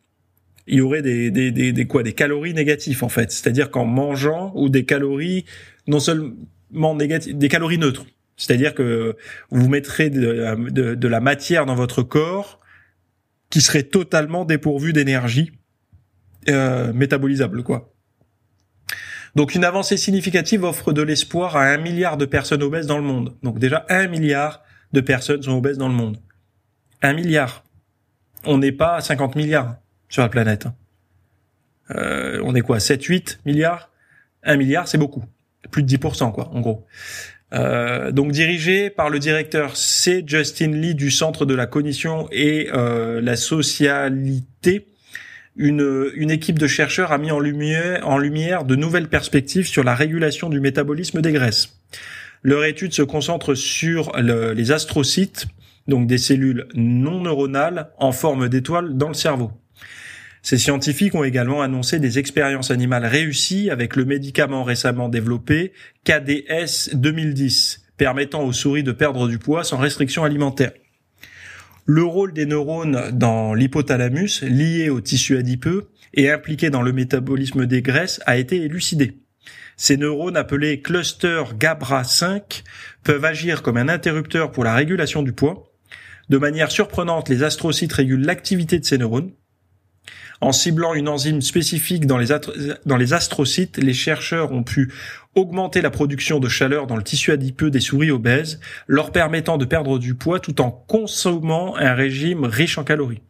il 0.66 0.78
y 0.78 0.82
aurait 0.82 1.02
des, 1.02 1.30
des, 1.30 1.52
des, 1.52 1.74
des 1.74 1.86
quoi, 1.86 2.04
des 2.04 2.14
calories 2.14 2.54
négatives 2.54 3.04
en 3.04 3.10
fait. 3.10 3.32
C'est-à-dire 3.32 3.70
qu'en 3.70 3.86
mangeant 3.86 4.52
ou 4.56 4.70
des 4.70 4.86
calories 4.86 5.46
non 5.88 6.00
seulement 6.00 6.96
négatives, 6.96 7.38
des 7.38 7.50
calories 7.50 7.78
neutres. 7.78 8.06
C'est-à-dire 8.38 8.74
que 8.74 9.16
vous 9.52 9.70
mettrez 9.70 10.10
de, 10.10 10.70
de, 10.72 10.96
de 10.96 11.08
la 11.08 11.20
matière 11.20 11.66
dans 11.66 11.76
votre 11.76 12.02
corps 12.02 12.60
qui 13.54 13.62
serait 13.62 13.84
totalement 13.84 14.46
dépourvu 14.46 14.94
d'énergie 14.94 15.52
euh, 16.50 16.92
métabolisable, 16.92 17.62
quoi. 17.62 17.94
Donc 19.36 19.54
une 19.54 19.64
avancée 19.64 19.96
significative 19.96 20.64
offre 20.64 20.92
de 20.92 21.04
l'espoir 21.04 21.56
à 21.56 21.66
un 21.66 21.78
milliard 21.78 22.18
de 22.18 22.26
personnes 22.26 22.64
obèses 22.64 22.88
dans 22.88 22.98
le 22.98 23.04
monde. 23.04 23.38
Donc 23.44 23.60
déjà 23.60 23.86
un 23.90 24.08
milliard 24.08 24.64
de 24.92 25.02
personnes 25.02 25.44
sont 25.44 25.52
obèses 25.52 25.78
dans 25.78 25.88
le 25.88 25.94
monde. 25.94 26.18
Un 27.04 27.14
milliard. 27.14 27.64
On 28.44 28.58
n'est 28.58 28.72
pas 28.72 28.96
à 28.96 29.02
50 29.02 29.36
milliards 29.36 29.76
sur 30.10 30.24
la 30.24 30.30
planète. 30.30 30.66
Euh, 31.92 32.42
on 32.44 32.56
est 32.56 32.62
quoi? 32.62 32.80
7, 32.80 33.04
8 33.04 33.42
milliards? 33.46 33.92
Un 34.42 34.58
milliard, 34.58 34.88
c'est 34.88 34.98
beaucoup. 34.98 35.24
Plus 35.70 35.84
de 35.84 35.96
10%, 35.96 36.32
quoi, 36.32 36.50
en 36.50 36.60
gros. 36.60 36.88
Euh, 37.54 38.12
donc 38.12 38.32
dirigé 38.32 38.90
par 38.90 39.10
le 39.10 39.20
directeur 39.20 39.78
C. 39.78 40.24
Justin 40.26 40.72
Lee 40.72 40.96
du 40.96 41.12
Centre 41.12 41.46
de 41.46 41.54
la 41.54 41.68
Cognition 41.68 42.28
et 42.32 42.70
euh, 42.74 43.22
la 43.22 43.36
Socialité, 43.36 44.88
une, 45.56 46.32
équipe 46.32 46.58
de 46.58 46.66
chercheurs 46.66 47.12
a 47.12 47.20
mis 47.20 47.30
en 47.30 47.40
lumière, 47.40 48.08
en 48.08 48.18
lumière 48.18 48.64
de 48.64 48.76
nouvelles 48.76 49.08
perspectives 49.08 49.68
sur 49.68 49.84
la 49.84 49.94
régulation 49.94 50.50
du 50.50 50.60
métabolisme 50.60 51.22
des 51.22 51.32
graisses. 51.32 51.78
Leur 52.42 52.66
étude 52.66 52.94
se 52.94 53.04
concentre 53.04 53.54
sur 53.54 54.12
les 54.18 54.72
astrocytes, 54.72 55.46
donc 55.88 56.08
des 56.08 56.18
cellules 56.18 56.68
non 56.74 57.22
neuronales 57.22 57.92
en 58.00 58.12
forme 58.12 58.50
d'étoiles 58.50 58.98
dans 58.98 59.10
le 59.10 59.14
cerveau. 59.14 59.52
Ces 60.44 60.58
scientifiques 60.58 61.16
ont 61.16 61.24
également 61.24 61.62
annoncé 61.62 62.00
des 62.00 62.20
expériences 62.20 62.70
animales 62.70 63.06
réussies 63.06 63.70
avec 63.70 63.96
le 63.96 64.04
médicament 64.04 64.66
récemment 64.66 65.08
développé 65.08 65.72
KDS 66.04 66.96
2010, 66.96 67.86
permettant 67.96 68.44
aux 68.44 68.52
souris 68.52 68.84
de 68.84 68.92
perdre 68.92 69.30
du 69.30 69.40
poids 69.40 69.64
sans 69.64 69.78
restriction 69.78 70.26
alimentaire. 70.26 70.74
Le 71.86 72.04
rôle 72.04 72.34
des 72.34 72.46
neurones 72.46 73.12
dans 73.14 73.54
l'hypothalamus, 73.54 74.42
lié 74.44 74.90
au 74.90 75.00
tissu 75.00 75.38
adipeux 75.38 75.90
et 76.14 76.30
impliqué 76.30 76.70
dans 76.70 76.82
le 76.82 76.92
métabolisme 76.92 77.66
des 77.66 77.82
graisses, 77.82 78.20
a 78.26 78.36
été 78.36 78.58
élucidé. 78.58 79.20
Ces 79.78 79.96
neurones 79.96 80.38
appelés 80.38 80.82
clusters 80.82 81.56
GABRA5 81.56 82.64
peuvent 83.04 83.26
agir 83.26 83.62
comme 83.62 83.78
un 83.78 83.88
interrupteur 83.88 84.52
pour 84.52 84.66
la 84.66 84.76
régulation 84.76 85.24
du 85.24 85.32
poids. 85.32 85.72
De 86.30 86.38
manière 86.38 86.72
surprenante, 86.72 87.30
les 87.30 87.44
astrocytes 87.44 87.94
régulent 87.94 88.26
l'activité 88.26 88.78
de 88.78 88.86
ces 88.86 88.98
neurones. 88.98 89.32
En 90.42 90.52
ciblant 90.52 90.94
une 90.94 91.08
enzyme 91.08 91.42
spécifique 91.42 92.06
dans 92.06 92.18
les, 92.18 93.14
astrocytes, 93.14 93.78
les 93.78 93.94
chercheurs 93.94 94.52
ont 94.52 94.64
pu 94.64 94.92
augmenter 95.36 95.82
la 95.82 95.90
production 95.90 96.40
de 96.40 96.50
chaleur 96.50 96.86
dans 96.86 96.98
le 96.98 97.04
tissu 97.04 97.32
adipeux 97.32 97.72
des 97.72 97.80
souris 97.80 98.12
obèses, 98.12 98.60
leur 98.88 99.12
permettant 99.12 99.58
de 99.58 99.66
perdre 99.66 100.00
du 100.00 100.16
poids 100.16 100.40
tout 100.40 100.62
en 100.62 100.70
consommant 100.70 101.78
un 101.78 101.94
régime 101.94 102.44
riche 102.44 102.78
en 102.78 102.84
calories. 102.84 103.22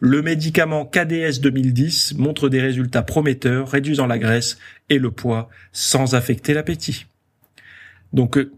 Le 0.00 0.22
médicament 0.22 0.84
KDS 0.84 1.40
2010 1.40 2.14
montre 2.18 2.48
des 2.48 2.60
résultats 2.60 3.02
prometteurs, 3.02 3.68
réduisant 3.68 4.06
la 4.06 4.18
graisse 4.18 4.58
et 4.90 4.98
le 4.98 5.10
poids 5.10 5.48
sans 5.72 6.14
affecter 6.14 6.54
l'appétit. 6.54 7.06
Donc, 8.12 8.36
euh, 8.38 8.52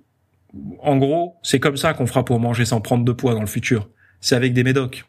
en 0.81 0.97
gros, 0.97 1.37
c'est 1.43 1.61
comme 1.61 1.77
ça 1.77 1.95
qu'on 1.95 2.07
fera 2.07 2.25
pour 2.25 2.41
manger 2.41 2.65
sans 2.65 2.81
prendre 2.81 3.05
de 3.05 3.13
poids 3.13 3.35
dans 3.35 3.41
le 3.41 3.47
futur. 3.47 3.89
C'est 4.21 4.35
avec 4.35 4.53
des 4.53 4.65
médocs. 4.65 5.05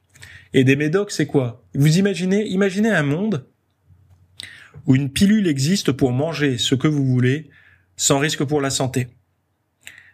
Et 0.53 0.63
des 0.63 0.75
médocs, 0.75 1.11
c'est 1.11 1.25
quoi? 1.25 1.63
Vous 1.73 1.97
imaginez, 1.97 2.47
imaginez 2.47 2.89
un 2.89 3.03
monde 3.03 3.45
où 4.85 4.95
une 4.95 5.11
pilule 5.11 5.47
existe 5.47 5.91
pour 5.91 6.11
manger 6.11 6.57
ce 6.57 6.75
que 6.75 6.87
vous 6.87 7.05
voulez 7.05 7.49
sans 7.97 8.19
risque 8.19 8.43
pour 8.43 8.61
la 8.61 8.69
santé. 8.69 9.07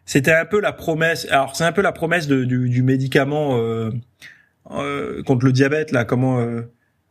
C'était 0.05 0.33
un 0.33 0.45
peu 0.45 0.59
la 0.59 0.73
promesse. 0.73 1.27
Alors 1.29 1.55
c'est 1.55 1.63
un 1.63 1.71
peu 1.71 1.81
la 1.81 1.91
promesse 1.91 2.27
du, 2.27 2.83
médicament 2.83 3.57
euh, 3.57 3.91
euh, 4.71 5.23
contre 5.23 5.45
le 5.45 5.51
diabète 5.51 5.91
là. 5.91 6.05
Comment 6.05 6.39
euh, 6.39 6.61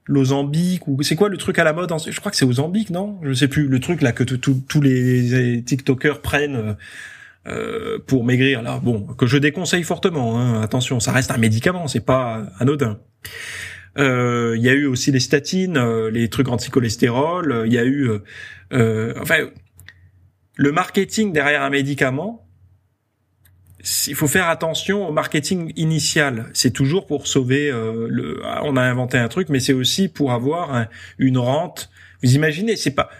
l'Ozambique 0.07 0.87
ou 0.89 1.03
c'est 1.03 1.17
quoi 1.17 1.29
le 1.29 1.39
truc 1.39 1.59
à 1.59 1.65
la 1.65 1.73
mode 1.73 1.93
Je 2.07 2.19
crois 2.19 2.31
que 2.31 2.37
c'est 2.37 2.45
Ozambique, 2.45 2.91
non? 2.91 3.19
Je 3.23 3.33
sais 3.33 3.49
plus. 3.49 3.69
Le 3.69 3.81
truc 3.81 4.03
là 4.03 4.13
que 4.13 4.25
tous 4.25 4.81
les 4.81 5.63
TikTokers 5.65 6.21
prennent 6.21 6.77
euh, 7.49 7.99
pour 8.07 8.25
maigrir 8.25 8.63
là. 8.63 8.79
Bon, 8.81 9.03
que 9.03 9.27
je 9.27 9.37
déconseille 9.37 9.83
fortement. 9.83 10.39
Hein. 10.39 10.63
Attention, 10.63 11.01
ça 11.01 11.11
reste 11.11 11.33
un 11.33 11.39
médicament, 11.39 11.89
c'est 11.89 12.05
pas 12.05 12.47
anodin. 12.61 13.01
Euh, 13.99 14.55
il 14.57 14.63
y 14.63 14.69
a 14.69 14.73
eu 14.73 14.87
aussi 14.87 15.11
les 15.11 15.19
statines, 15.19 15.77
euh, 15.77 16.09
les 16.09 16.29
trucs 16.29 16.49
anti-cholestérol. 16.49 17.65
Il 17.67 17.73
y 17.73 17.79
a 17.79 17.85
eu, 17.85 18.11
enfin, 18.71 19.49
le 20.55 20.73
marketing 20.73 21.33
derrière 21.33 21.63
un 21.63 21.71
médicament. 21.71 22.47
Il 24.07 24.15
faut 24.15 24.29
faire 24.29 24.49
attention 24.49 25.09
au 25.09 25.13
marketing 25.13 25.73
initial. 25.75 26.49
C'est 26.53 26.71
toujours 26.71 27.07
pour 27.07 27.27
sauver. 27.27 27.73
le, 27.73 28.41
on 28.63 28.77
a 28.77 28.83
inventé 28.83 29.19
un 29.19 29.27
truc, 29.27 29.49
mais 29.49 29.59
c'est 29.59 29.73
aussi 29.73 30.07
pour 30.09 30.31
avoir 30.31 30.87
une 31.19 31.39
rente. 31.39 31.91
Vous 32.23 32.37
imaginez, 32.37 32.77
c'est 32.77 32.93
pas. 32.93 33.11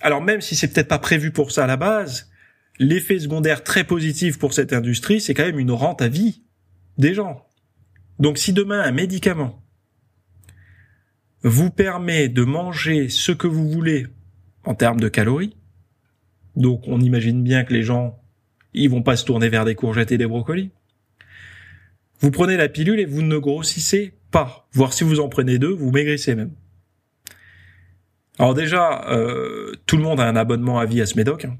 Alors 0.00 0.22
même 0.22 0.40
si 0.40 0.56
c'est 0.56 0.68
peut-être 0.68 0.88
pas 0.88 0.98
prévu 0.98 1.30
pour 1.30 1.52
ça 1.52 1.64
à 1.64 1.66
la 1.66 1.76
base, 1.76 2.31
l'effet 2.78 3.18
secondaire 3.18 3.64
très 3.64 3.84
positif 3.84 4.38
pour 4.38 4.52
cette 4.52 4.72
industrie, 4.72 5.20
c'est 5.20 5.34
quand 5.34 5.44
même 5.44 5.58
une 5.58 5.70
rente 5.70 6.02
à 6.02 6.08
vie 6.08 6.42
des 6.98 7.14
gens. 7.14 7.46
Donc 8.18 8.38
si 8.38 8.52
demain 8.52 8.80
un 8.80 8.92
médicament 8.92 9.62
vous 11.42 11.70
permet 11.70 12.28
de 12.28 12.44
manger 12.44 13.08
ce 13.08 13.32
que 13.32 13.48
vous 13.48 13.68
voulez 13.68 14.06
en 14.64 14.74
termes 14.74 15.00
de 15.00 15.08
calories, 15.08 15.56
donc 16.54 16.86
on 16.86 17.00
imagine 17.00 17.42
bien 17.42 17.64
que 17.64 17.72
les 17.72 17.82
gens 17.82 18.18
ils 18.74 18.88
vont 18.88 19.02
pas 19.02 19.16
se 19.16 19.24
tourner 19.24 19.48
vers 19.48 19.64
des 19.64 19.74
courgettes 19.74 20.12
et 20.12 20.18
des 20.18 20.26
brocolis. 20.26 20.70
Vous 22.20 22.30
prenez 22.30 22.56
la 22.56 22.68
pilule 22.68 23.00
et 23.00 23.04
vous 23.04 23.22
ne 23.22 23.36
grossissez 23.36 24.14
pas. 24.30 24.68
Voire 24.72 24.92
si 24.92 25.04
vous 25.04 25.20
en 25.20 25.28
prenez 25.28 25.58
deux, 25.58 25.72
vous 25.72 25.90
maigrissez 25.90 26.34
même. 26.34 26.52
Alors 28.38 28.54
déjà, 28.54 29.04
euh, 29.10 29.72
tout 29.86 29.96
le 29.96 30.02
monde 30.02 30.20
a 30.20 30.28
un 30.28 30.36
abonnement 30.36 30.78
à 30.78 30.86
vie 30.86 31.02
à 31.02 31.06
ce 31.06 31.16
médoc. 31.16 31.44
Hein 31.44 31.58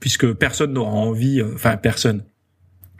puisque 0.00 0.32
personne 0.32 0.72
n'aura 0.72 0.90
envie, 0.90 1.40
euh, 1.40 1.52
enfin 1.54 1.76
personne, 1.76 2.24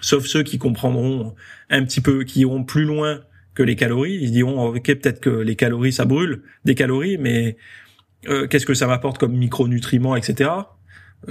sauf 0.01 0.27
ceux 0.27 0.43
qui 0.43 0.59
comprendront 0.59 1.35
un 1.71 1.85
petit 1.85 2.01
peu, 2.01 2.25
qui 2.25 2.41
iront 2.41 2.65
plus 2.65 2.85
loin 2.85 3.21
que 3.55 3.63
les 3.63 3.77
calories. 3.77 4.19
Ils 4.21 4.33
diront 4.33 4.67
ok 4.69 4.83
peut-être 4.83 5.21
que 5.21 5.31
les 5.31 5.57
calories 5.57 5.93
ça 5.93 6.05
brûle 6.05 6.43
des 6.65 6.75
calories, 6.75 7.19
mais 7.19 7.57
euh, 8.29 8.47
qu'est-ce 8.47 8.67
que 8.67 8.75
ça 8.75 8.87
m'apporte 8.87 9.19
comme 9.19 9.37
micronutriments, 9.37 10.17
etc. 10.17 10.51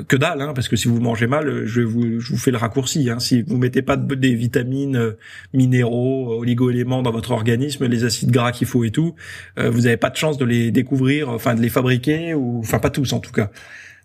Que 0.08 0.16
dalle, 0.16 0.42
hein, 0.42 0.54
parce 0.56 0.68
que 0.70 0.76
si 0.76 0.88
vous 0.88 1.00
mangez 1.00 1.28
mal, 1.28 1.66
je 1.66 1.82
vous, 1.82 2.20
je 2.20 2.32
vous 2.32 2.38
fais 2.38 2.50
le 2.50 2.58
raccourci. 2.58 3.12
Hein. 3.12 3.20
Si 3.20 3.44
vous 3.44 3.58
mettez 3.58 3.84
pas 3.84 3.96
des 3.96 4.34
vitamines, 4.34 4.96
euh, 4.96 5.12
minéraux, 5.54 6.40
oligo-éléments 6.40 7.04
dans 7.04 7.12
votre 7.12 7.30
organisme, 7.30 7.86
les 7.86 8.04
acides 8.04 8.32
gras 8.32 8.52
qu'il 8.52 8.66
faut 8.66 8.84
et 8.84 8.90
tout, 8.90 9.14
vous 9.58 9.82
n'avez 9.82 9.98
pas 9.98 10.10
de 10.10 10.16
chance 10.16 10.40
de 10.40 10.46
les 10.46 10.72
découvrir, 10.72 11.30
enfin 11.30 11.54
de 11.54 11.62
les 11.62 11.70
fabriquer, 11.70 12.34
ou 12.34 12.60
enfin 12.60 12.80
pas 12.80 12.90
tous 12.90 13.14
en 13.14 13.20
tout 13.20 13.32
cas. 13.32 13.52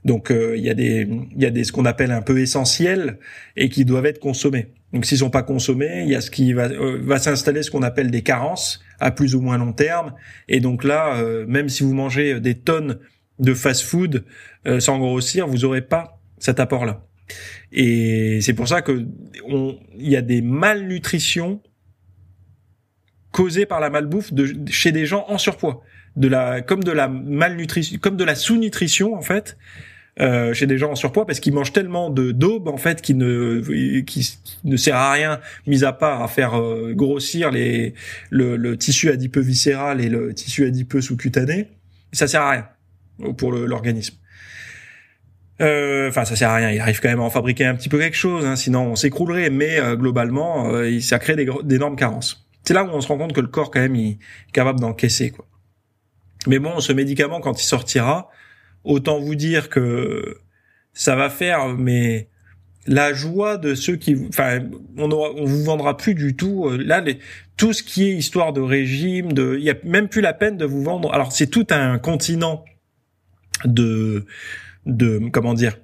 Donc 0.05 0.31
euh, 0.31 0.57
il 0.57 0.64
y 0.64 0.71
a 0.71 0.75
des 0.75 1.09
il 1.33 1.43
y 1.43 1.47
a 1.47 1.50
des 1.50 1.64
ce 1.64 1.73
qu'on 1.73 1.85
appelle 1.85 2.12
un 2.12 2.23
peu 2.23 2.40
essentiels 2.40 3.19
et 3.57 3.69
qui 3.69 3.85
doivent 3.85 4.07
être 4.07 4.21
consommés. 4.21 4.69
Donc 4.93 5.05
s'ils 5.05 5.19
sont 5.19 5.31
pas 5.31 5.43
consommés, 5.43 6.02
il 6.02 6.09
y 6.09 6.14
a 6.14 6.21
ce 6.21 6.31
qui 6.31 6.52
va 6.52 6.69
euh, 6.69 6.99
va 7.02 7.19
s'installer 7.19 7.62
ce 7.62 7.71
qu'on 7.71 7.83
appelle 7.83 8.11
des 8.11 8.23
carences 8.23 8.81
à 9.00 9.11
plus 9.11 9.35
ou 9.35 9.40
moins 9.40 9.59
long 9.59 9.73
terme. 9.73 10.14
Et 10.49 10.61
donc 10.61 10.85
là, 10.85 11.17
euh, 11.17 11.47
même 11.47 11.69
si 11.69 11.83
vous 11.83 11.95
mangez 11.95 12.40
des 12.40 12.55
tonnes 12.55 12.99
de 13.38 13.55
fast-food 13.55 14.25
sans 14.81 14.99
grossir, 14.99 15.47
vous 15.47 15.64
aurez 15.64 15.81
pas 15.81 16.21
cet 16.38 16.59
apport-là. 16.59 17.07
Et 17.73 18.40
c'est 18.43 18.52
pour 18.52 18.67
ça 18.67 18.83
que 18.83 19.07
il 19.97 20.11
y 20.11 20.17
a 20.17 20.23
des 20.23 20.43
malnutritions 20.43 21.62
causées 23.31 23.67
par 23.67 23.78
la 23.78 23.90
malbouffe 23.90 24.33
de, 24.33 24.55
chez 24.71 24.90
des 24.90 25.07
gens 25.07 25.25
en 25.28 25.38
surpoids 25.38 25.83
de 26.18 26.28
la 26.28 26.60
comme 26.60 26.84
de 26.84 26.92
la 26.92 27.08
malnutrition 27.08 27.98
comme 27.98 28.16
de 28.16 28.25
la 28.25 28.34
sous-nutrition 28.34 29.14
en 29.14 29.22
fait 29.22 29.56
euh, 30.20 30.52
chez 30.52 30.66
des 30.66 30.78
gens 30.78 30.90
en 30.90 30.96
surpoids 30.96 31.26
parce 31.26 31.38
qu'ils 31.38 31.54
mangent 31.54 31.72
tellement 31.72 32.10
de 32.10 32.32
daubes 32.32 32.66
en 32.66 32.76
fait 32.76 33.00
qui 33.00 33.14
ne 33.14 33.60
qui, 34.00 34.37
ne 34.64 34.76
sert 34.76 34.96
à 34.96 35.12
rien 35.12 35.40
mis 35.68 35.84
à 35.84 35.92
part 35.92 36.22
à 36.22 36.28
faire 36.28 36.60
euh, 36.60 36.92
grossir 36.92 37.52
les 37.52 37.94
le, 38.30 38.56
le, 38.56 38.76
tissu 38.76 39.10
adipeux 39.10 39.40
viscéral 39.40 40.00
et 40.00 40.08
le 40.08 40.34
tissu 40.34 40.66
adipeux 40.66 41.00
sous-cutané 41.00 41.68
ça 42.12 42.26
sert 42.26 42.42
à 42.42 42.50
rien 42.50 42.68
pour 43.37 43.52
l'organisme. 43.52 44.16
Euh, 45.60 46.08
enfin 46.08 46.25
ça 46.25 46.34
sert 46.34 46.50
à 46.50 46.56
rien 46.56 46.72
il 46.72 46.80
arrive 46.80 47.00
quand 47.00 47.08
même 47.08 47.20
à 47.20 47.25
en 47.25 47.30
fabriquer 47.30 47.66
un 47.66 47.76
petit 47.76 47.88
peu 47.88 47.98
quelque 47.98 48.16
chose 48.16 48.44
hein, 48.44 48.56
sinon 48.56 48.87
on 48.87 48.96
s'écroulerait 48.96 49.50
mais 49.50 49.78
globalement 49.94 50.72
ça 51.00 51.20
crée 51.20 51.37
d'énormes 51.62 51.96
carences. 51.96 52.44
C'est 52.64 52.75
là 52.75 52.82
où 52.82 52.88
on 52.88 53.00
se 53.00 53.06
rend 53.06 53.18
compte 53.18 53.34
que 53.34 53.40
le 53.40 53.46
corps 53.46 53.70
quand 53.70 53.80
même 53.80 53.94
il 53.94 54.10
est 54.10 54.18
capable 54.52 54.80
d'encaisser 54.80 55.30
quoi 55.30 55.46
mais 56.47 56.59
bon 56.59 56.80
ce 56.80 56.92
médicament 56.92 57.40
quand 57.40 57.61
il 57.61 57.66
sortira 57.66 58.30
autant 58.85 59.18
vous 59.21 59.35
dire 59.35 59.68
que 59.68 60.38
ça 60.92 61.14
va 61.14 61.30
faire, 61.30 61.68
mais 61.68 62.28
la 62.87 63.12
joie 63.12 63.59
de 63.59 63.75
ceux 63.75 63.97
qui, 63.97 64.16
enfin, 64.28 64.61
on 64.97 65.09
vous 65.45 65.64
vendra 65.64 65.97
plus 65.97 66.14
du 66.14 66.35
tout. 66.35 66.66
Euh, 66.66 66.78
là, 66.78 67.04
tout 67.57 67.73
ce 67.73 67.83
qui 67.83 68.09
est 68.09 68.12
histoire 68.12 68.52
de 68.52 68.61
régime, 68.61 69.33
de, 69.33 69.57
il 69.59 69.64
y 69.64 69.71
a 69.71 69.76
même 69.85 70.09
plus 70.09 70.23
la 70.23 70.33
peine 70.33 70.57
de 70.57 70.64
vous 70.64 70.83
vendre. 70.83 71.12
Alors 71.12 71.33
c'est 71.33 71.49
tout 71.49 71.66
un 71.71 71.99
continent 71.99 72.64
de, 73.64 74.25
de, 74.87 75.21
comment 75.30 75.54
dire, 75.54 75.76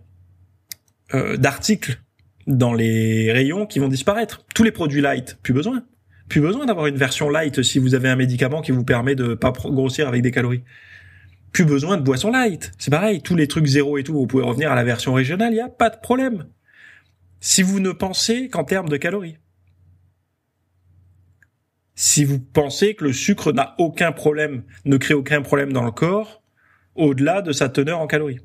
euh, 1.14 1.36
d'articles 1.36 2.00
dans 2.46 2.72
les 2.72 3.30
rayons 3.32 3.66
qui 3.66 3.78
vont 3.78 3.88
disparaître. 3.88 4.44
Tous 4.54 4.62
les 4.62 4.72
produits 4.72 5.02
light, 5.02 5.38
plus 5.42 5.52
besoin. 5.52 5.84
Plus 6.28 6.40
besoin 6.40 6.66
d'avoir 6.66 6.86
une 6.86 6.96
version 6.96 7.28
light 7.28 7.62
si 7.62 7.78
vous 7.78 7.94
avez 7.94 8.08
un 8.08 8.16
médicament 8.16 8.62
qui 8.62 8.72
vous 8.72 8.84
permet 8.84 9.14
de 9.14 9.34
pas 9.34 9.52
grossir 9.52 10.08
avec 10.08 10.22
des 10.22 10.30
calories. 10.30 10.64
Plus 11.52 11.64
besoin 11.64 11.96
de 11.96 12.02
boisson 12.02 12.30
light. 12.30 12.72
C'est 12.78 12.90
pareil, 12.90 13.22
tous 13.22 13.36
les 13.36 13.46
trucs 13.46 13.66
zéro 13.66 13.98
et 13.98 14.02
tout, 14.02 14.14
vous 14.14 14.26
pouvez 14.26 14.42
revenir 14.42 14.72
à 14.72 14.74
la 14.74 14.84
version 14.84 15.12
régionale, 15.12 15.52
il 15.52 15.56
n'y 15.56 15.60
a 15.60 15.68
pas 15.68 15.90
de 15.90 16.00
problème. 16.00 16.46
Si 17.40 17.62
vous 17.62 17.78
ne 17.78 17.92
pensez 17.92 18.48
qu'en 18.48 18.64
termes 18.64 18.88
de 18.88 18.96
calories. 18.96 19.36
Si 21.94 22.24
vous 22.24 22.40
pensez 22.40 22.94
que 22.94 23.04
le 23.04 23.12
sucre 23.12 23.52
n'a 23.52 23.74
aucun 23.78 24.10
problème, 24.10 24.64
ne 24.84 24.96
crée 24.96 25.14
aucun 25.14 25.42
problème 25.42 25.72
dans 25.72 25.84
le 25.84 25.92
corps, 25.92 26.42
au-delà 26.96 27.42
de 27.42 27.52
sa 27.52 27.68
teneur 27.68 28.00
en 28.00 28.06
calories. 28.06 28.40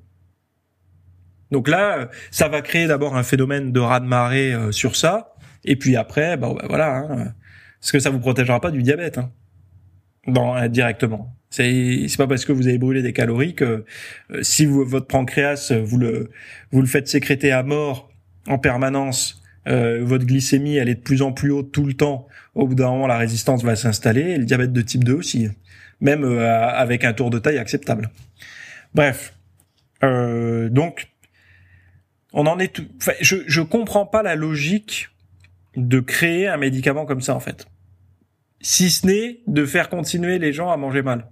Donc 1.50 1.68
là, 1.68 2.10
ça 2.30 2.48
va 2.48 2.62
créer 2.62 2.88
d'abord 2.88 3.16
un 3.16 3.24
phénomène 3.24 3.72
de 3.72 3.80
raz-de-marée 3.80 4.54
euh, 4.54 4.72
sur 4.72 4.96
ça, 4.96 5.34
et 5.64 5.76
puis 5.76 5.96
après, 5.96 6.38
bah, 6.38 6.54
bah 6.54 6.66
voilà, 6.68 6.98
hein, 6.98 7.34
parce 7.80 7.92
que 7.92 8.00
ça 8.00 8.10
vous 8.10 8.20
protégera 8.20 8.60
pas 8.60 8.72
du 8.72 8.84
diabète, 8.84 9.18
hein, 9.18 9.32
dans, 10.28 10.68
directement. 10.68 11.36
C'est 11.50 12.06
pas 12.18 12.28
parce 12.28 12.46
que 12.46 12.52
vous 12.52 12.68
avez 12.68 12.78
brûlé 12.78 13.02
des 13.02 13.14
calories 13.14 13.56
que 13.56 13.86
euh, 14.32 14.44
si 14.44 14.66
votre 14.66 15.08
pancréas 15.08 15.74
vous 15.84 15.98
le 15.98 16.30
vous 16.72 16.82
le 16.82 16.88
faites 16.88 17.08
sécréter 17.08 17.52
à 17.52 17.64
mort 17.64 18.12
en 18.48 18.60
permanence, 18.60 19.42
euh, 19.68 20.04
votre 20.04 20.26
glycémie 20.26 20.76
elle 20.76 20.90
est 20.90 20.96
de 20.96 21.00
plus 21.00 21.24
en 21.24 21.32
plus 21.32 21.52
haute 21.52 21.72
tout 21.72 21.86
le 21.86 21.94
temps. 21.94 22.28
Au 22.54 22.68
bout 22.68 22.76
d'un 22.76 22.90
moment, 22.90 23.08
la 23.08 23.18
résistance 23.18 23.64
va 23.64 23.76
s'installer 23.76 24.22
et 24.22 24.38
le 24.38 24.46
diabète 24.46 24.74
de 24.74 24.82
type 24.82 25.04
2 25.04 25.14
aussi, 25.14 25.48
même 26.02 26.24
avec 26.24 27.04
un 27.04 27.14
tour 27.14 27.30
de 27.30 27.40
taille 27.40 27.58
acceptable. 27.58 28.10
Bref, 28.94 29.34
donc 30.02 31.08
on 32.34 32.46
en 32.46 32.60
est 32.60 32.74
tout. 32.74 32.86
Enfin, 32.98 33.14
je 33.22 33.38
je 33.48 33.62
comprends 33.62 34.06
pas 34.06 34.22
la 34.22 34.36
logique 34.36 35.09
de 35.88 36.00
créer 36.00 36.48
un 36.48 36.58
médicament 36.58 37.06
comme 37.06 37.22
ça 37.22 37.36
en 37.36 37.40
fait. 37.40 37.68
Si 38.62 38.90
ce 38.90 39.08
n'est 39.08 39.40
de 39.48 39.66
faire 39.66 39.90
continuer 39.90 40.40
les 40.40 40.52
gens 40.54 40.70
à 40.70 40.78
manger 40.78 41.02
mal. 41.02 41.30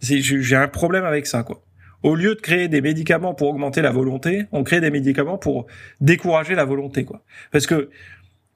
J'ai 0.00 0.56
un 0.56 0.68
problème 0.68 1.04
avec 1.04 1.26
ça 1.26 1.42
quoi. 1.42 1.64
Au 2.02 2.14
lieu 2.14 2.36
de 2.36 2.40
créer 2.40 2.68
des 2.68 2.80
médicaments 2.80 3.34
pour 3.34 3.48
augmenter 3.48 3.82
la 3.82 3.90
volonté, 3.90 4.44
on 4.52 4.62
crée 4.62 4.80
des 4.80 4.90
médicaments 4.90 5.36
pour 5.36 5.66
décourager 6.00 6.54
la 6.54 6.64
volonté 6.64 7.04
quoi. 7.04 7.24
Parce 7.50 7.66
que 7.66 7.90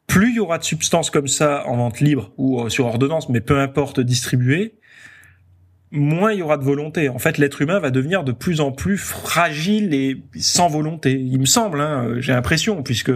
plus 0.07 0.31
il 0.31 0.37
y 0.37 0.41
aura 0.41 0.59
de 0.59 0.65
substances 0.65 1.11
comme 1.11 1.29
ça 1.29 1.65
en 1.67 1.77
vente 1.77 2.01
libre 2.01 2.33
ou 2.37 2.61
euh, 2.61 2.69
sur 2.69 2.87
ordonnance, 2.87 3.29
mais 3.29 3.41
peu 3.41 3.59
importe 3.59 3.99
distribuées, 3.99 4.75
moins 5.91 6.33
il 6.33 6.39
y 6.39 6.43
aura 6.43 6.57
de 6.57 6.65
volonté. 6.65 7.09
En 7.09 7.19
fait, 7.19 7.39
l'être 7.39 7.63
humain 7.63 7.79
va 7.79 7.91
devenir 7.91 8.25
de 8.25 8.33
plus 8.33 8.61
en 8.61 8.73
plus 8.73 8.99
fragile 8.99 9.95
et 9.95 10.23
sans 10.37 10.69
volonté. 10.69 11.13
Il 11.13 11.39
me 11.39 11.47
semble, 11.47 11.81
hein, 11.81 12.15
j'ai 12.19 12.33
l'impression, 12.33 12.83
puisque 12.83 13.13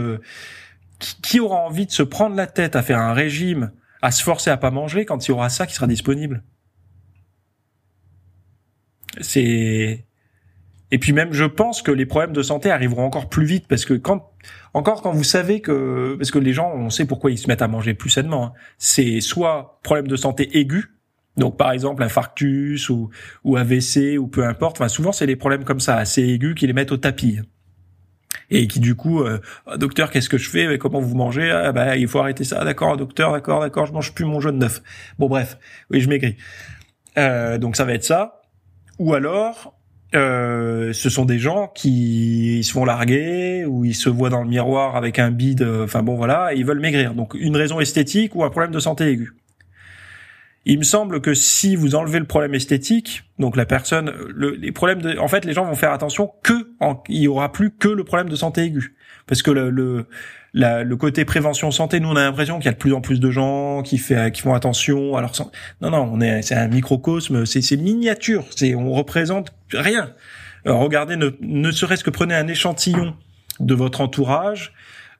qui 0.98 1.40
aura 1.40 1.56
envie 1.56 1.86
de 1.86 1.90
se 1.90 2.02
prendre 2.02 2.36
la 2.36 2.46
tête 2.46 2.76
à 2.76 2.82
faire 2.82 2.98
un 2.98 3.12
régime, 3.12 3.72
à 4.02 4.10
se 4.10 4.22
forcer 4.22 4.50
à 4.50 4.56
pas 4.56 4.70
manger 4.70 5.04
quand 5.04 5.26
il 5.26 5.30
y 5.30 5.34
aura 5.34 5.48
ça 5.48 5.66
qui 5.66 5.74
sera 5.74 5.86
disponible? 5.86 6.42
C'est 9.20 10.06
et 10.92 10.98
puis 10.98 11.12
même, 11.12 11.32
je 11.32 11.44
pense 11.44 11.82
que 11.82 11.90
les 11.90 12.06
problèmes 12.06 12.32
de 12.32 12.42
santé 12.42 12.70
arriveront 12.70 13.04
encore 13.04 13.28
plus 13.28 13.44
vite 13.44 13.66
parce 13.66 13.84
que 13.84 13.94
quand, 13.94 14.30
encore 14.72 15.02
quand 15.02 15.10
vous 15.10 15.24
savez 15.24 15.60
que, 15.60 16.14
parce 16.16 16.30
que 16.30 16.38
les 16.38 16.52
gens, 16.52 16.72
on 16.72 16.90
sait 16.90 17.06
pourquoi 17.06 17.32
ils 17.32 17.38
se 17.38 17.48
mettent 17.48 17.62
à 17.62 17.68
manger 17.68 17.94
plus 17.94 18.10
sainement. 18.10 18.46
Hein. 18.46 18.52
C'est 18.78 19.20
soit 19.20 19.80
problème 19.82 20.06
de 20.06 20.14
santé 20.14 20.58
aigu, 20.58 20.96
donc 21.36 21.56
par 21.56 21.72
exemple 21.72 22.04
infarctus 22.04 22.88
ou, 22.88 23.10
ou 23.42 23.56
AVC 23.56 24.16
ou 24.18 24.28
peu 24.28 24.46
importe. 24.46 24.76
Enfin 24.76 24.88
souvent 24.88 25.10
c'est 25.10 25.26
des 25.26 25.36
problèmes 25.36 25.64
comme 25.64 25.80
ça 25.80 25.96
assez 25.96 26.22
aigus 26.22 26.54
qui 26.54 26.68
les 26.68 26.72
mettent 26.72 26.92
au 26.92 26.96
tapis 26.96 27.40
et 28.50 28.66
qui 28.66 28.80
du 28.80 28.94
coup 28.94 29.22
euh, 29.22 29.38
docteur 29.76 30.10
qu'est-ce 30.10 30.28
que 30.28 30.38
je 30.38 30.48
fais? 30.48 30.78
Comment 30.78 31.00
vous 31.00 31.16
mangez? 31.16 31.50
Ah, 31.50 31.72
bah 31.72 31.96
il 31.96 32.08
faut 32.08 32.18
arrêter 32.18 32.44
ça. 32.44 32.64
D'accord 32.64 32.96
docteur 32.96 33.32
d'accord 33.32 33.60
d'accord 33.60 33.86
je 33.86 33.92
mange 33.92 34.14
plus 34.14 34.24
mon 34.24 34.40
jaune 34.40 34.58
neuf 34.58 34.82
bon 35.18 35.28
bref. 35.28 35.58
Oui 35.90 36.00
je 36.00 36.08
maigris. 36.08 36.36
Euh, 37.18 37.58
donc 37.58 37.76
ça 37.76 37.84
va 37.84 37.94
être 37.94 38.04
ça. 38.04 38.42
Ou 38.98 39.14
alors 39.14 39.74
euh, 40.14 40.92
ce 40.92 41.10
sont 41.10 41.24
des 41.24 41.38
gens 41.38 41.68
qui 41.74 42.62
se 42.62 42.72
font 42.72 42.85
larguer 42.85 43.64
ou 43.66 43.85
ils 43.85 43.94
se 43.94 44.09
voient 44.09 44.30
dans 44.30 44.42
le 44.42 44.48
miroir 44.48 44.96
avec 44.96 45.18
un 45.18 45.30
bide 45.30 45.62
enfin 45.82 46.02
bon 46.02 46.14
voilà 46.14 46.54
et 46.54 46.59
ils 46.59 46.64
veulent 46.64 46.80
maigrir. 46.80 47.14
Donc 47.14 47.35
une 47.35 47.56
raison 47.56 47.80
esthétique 47.80 48.35
ou 48.35 48.44
un 48.44 48.50
problème 48.50 48.72
de 48.72 48.80
santé 48.80 49.11
aigu. 49.11 49.32
Il 50.68 50.78
me 50.78 50.85
semble 50.85 51.20
que 51.20 51.32
si 51.32 51.76
vous 51.76 51.94
enlevez 51.94 52.18
le 52.18 52.24
problème 52.24 52.52
esthétique, 52.52 53.22
donc 53.38 53.56
la 53.56 53.66
personne, 53.66 54.12
le, 54.35 54.50
les 54.50 54.72
problèmes 54.72 55.00
de, 55.00 55.16
en 55.16 55.28
fait, 55.28 55.44
les 55.44 55.52
gens 55.52 55.64
vont 55.64 55.76
faire 55.76 55.92
attention 55.92 56.32
que 56.42 56.65
il 57.08 57.22
y 57.22 57.28
aura 57.28 57.52
plus 57.52 57.70
que 57.70 57.88
le 57.88 58.04
problème 58.04 58.28
de 58.28 58.36
santé 58.36 58.62
aiguë, 58.62 58.94
parce 59.26 59.42
que 59.42 59.50
le, 59.50 59.70
le, 59.70 60.06
le 60.52 60.96
côté 60.96 61.24
prévention 61.24 61.70
santé, 61.70 62.00
nous 62.00 62.08
on 62.08 62.16
a 62.16 62.24
l'impression 62.24 62.58
qu'il 62.58 62.66
y 62.66 62.68
a 62.68 62.72
de 62.72 62.78
plus 62.78 62.92
en 62.92 63.00
plus 63.00 63.20
de 63.20 63.30
gens 63.30 63.82
qui 63.82 63.98
fait, 63.98 64.32
qui 64.32 64.42
font 64.42 64.54
attention. 64.54 65.16
Alors 65.16 65.32
non, 65.80 65.90
non, 65.90 66.10
on 66.12 66.20
est, 66.20 66.42
c'est 66.42 66.54
un 66.54 66.68
microcosme, 66.68 67.46
c'est, 67.46 67.62
c'est 67.62 67.76
miniature, 67.76 68.44
c'est, 68.54 68.74
on 68.74 68.92
représente 68.92 69.52
rien. 69.72 70.12
Alors, 70.64 70.80
regardez, 70.80 71.16
ne, 71.16 71.30
ne 71.40 71.70
serait-ce 71.70 72.02
que 72.02 72.10
prenez 72.10 72.34
un 72.34 72.48
échantillon 72.48 73.14
de 73.60 73.74
votre 73.74 74.00
entourage 74.00 74.72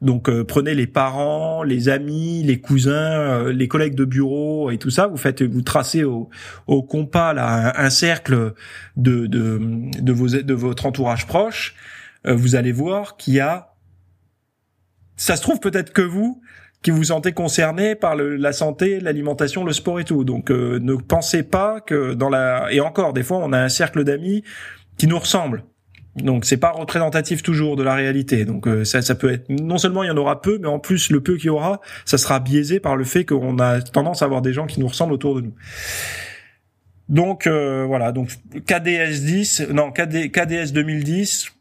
donc 0.03 0.29
euh, 0.29 0.45
prenez 0.45 0.75
les 0.75 0.87
parents, 0.87 1.63
les 1.63 1.89
amis, 1.89 2.43
les 2.43 2.61
cousins, 2.61 2.93
euh, 2.93 3.53
les 3.53 3.69
collègues 3.69 3.95
de 3.95 4.05
bureau 4.05 4.71
et 4.71 4.79
tout 4.79 4.91
ça. 4.91 5.07
Vous 5.07 5.17
faites, 5.17 5.43
vous 5.43 5.63
tracez 5.63 6.05
au, 6.05 6.29
au 6.67 6.83
compas 6.83 7.33
là 7.33 7.73
un, 7.79 7.91
cercle 7.91 8.55
de, 8.97 9.27
de, 9.27 9.61
de, 10.01 10.13
vos, 10.13 10.29
de 10.29 10.55
votre 10.55 10.87
entourage 10.87 11.27
proche. 11.27 11.75
Euh, 12.27 12.35
vous 12.35 12.57
allez 12.57 12.73
voir 12.73 13.17
qu'il 13.17 13.35
y 13.35 13.41
a, 13.41 13.75
ça 15.17 15.37
se 15.37 15.43
trouve 15.43 15.61
peut-être 15.61 15.93
que 15.93 16.03
vous 16.03 16.43
qui 16.83 16.91
vous 16.91 17.05
sentez 17.05 17.33
concerné 17.33 17.95
par 17.97 18.15
le, 18.15 18.37
la 18.37 18.53
santé, 18.53 19.01
l'alimentation, 19.01 19.65
le 19.65 19.73
sport 19.73 19.99
et 19.99 20.05
tout. 20.05 20.25
Donc 20.25 20.51
ne 20.51 20.95
pensez 20.95 21.43
pas 21.43 21.81
que 21.81 22.13
dans 22.13 22.29
la 22.29 22.69
et 22.71 22.81
encore 22.81 23.13
des 23.15 23.23
fois 23.23 23.39
on 23.39 23.53
a 23.53 23.59
un 23.59 23.71
cercle 23.71 24.05
d'amis 24.05 24.45
qui 24.99 25.07
nous 25.07 25.19
ressemble 25.19 25.65
donc 26.17 26.47
c'est 26.47 26.57
pas 26.57 26.71
représentatif 26.71 27.43
toujours 27.43 27.77
de 27.77 27.83
la 27.83 27.95
réalité. 27.95 28.45
Donc 28.45 28.67
euh, 28.67 28.85
ça, 28.85 29.03
ça 29.03 29.15
peut 29.15 29.31
être 29.31 29.49
non 29.51 29.79
seulement 29.79 30.03
il 30.03 30.07
y 30.07 30.11
en 30.11 30.17
aura 30.17 30.41
peu, 30.41 30.59
mais 30.59 30.69
en 30.69 30.79
plus 30.79 31.11
le 31.11 31.23
peu 31.23 31.37
qu'il 31.37 31.47
y 31.47 31.51
aura, 31.51 31.81
ça 32.05 32.17
sera 32.17 32.41
biaisé 32.41 32.81
par 32.81 32.97
le 32.97 33.05
fait 33.05 33.25
qu'on 33.25 33.59
a 33.59 33.83
tendance 33.83 34.23
à 34.23 34.25
avoir 34.25 34.41
des 34.41 34.53
gens 34.53 34.67
qui 34.67 34.81
nous 34.81 34.89
ressemblent 34.89 35.13
autour 35.13 35.35
de 35.35 35.43
nous. 35.43 35.55
Donc 37.09 37.47
euh, 37.47 37.85
voilà, 37.85 38.13
donc 38.13 38.31
KDS 38.67 39.25
10, 39.25 39.69
non 39.73 39.93
KD, 39.93 40.31
KDS 40.31 40.73
2010. 40.73 41.53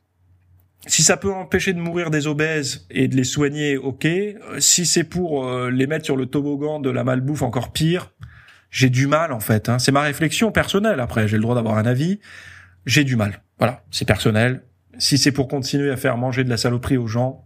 Si 0.88 1.02
ça 1.02 1.18
peut 1.18 1.32
empêcher 1.34 1.74
de 1.74 1.80
mourir 1.80 2.10
des 2.12 2.28
obèses 2.28 2.86
et 2.92 3.08
de 3.08 3.16
les 3.16 3.24
soigner, 3.24 3.76
ok. 3.76 4.08
Si 4.60 4.86
c'est 4.86 5.04
pour 5.04 5.48
euh, 5.48 5.70
les 5.70 5.88
mettre 5.88 6.06
sur 6.06 6.16
le 6.16 6.28
toboggan 6.28 6.80
de 6.80 6.90
la 6.90 7.04
malbouffe, 7.04 7.42
encore 7.42 7.72
pire. 7.72 8.12
J'ai 8.70 8.90
du 8.90 9.08
mal 9.08 9.32
en 9.34 9.40
fait. 9.40 9.68
Hein. 9.68 9.80
C'est 9.80 9.92
ma 9.92 10.02
réflexion 10.02 10.52
personnelle. 10.52 11.00
Après, 11.00 11.28
j'ai 11.28 11.38
le 11.38 11.42
droit 11.42 11.56
d'avoir 11.56 11.78
un 11.78 11.86
avis. 11.86 12.20
J'ai 12.86 13.04
du 13.04 13.16
mal. 13.16 13.42
Voilà, 13.58 13.84
c'est 13.92 14.06
personnel. 14.06 14.64
Si 14.98 15.18
c'est 15.18 15.32
pour 15.32 15.48
continuer 15.48 15.92
à 15.92 15.98
faire 15.98 16.18
manger 16.18 16.44
de 16.44 16.50
la 16.50 16.58
saloperie 16.58 16.98
aux 16.98 17.08
gens, 17.08 17.46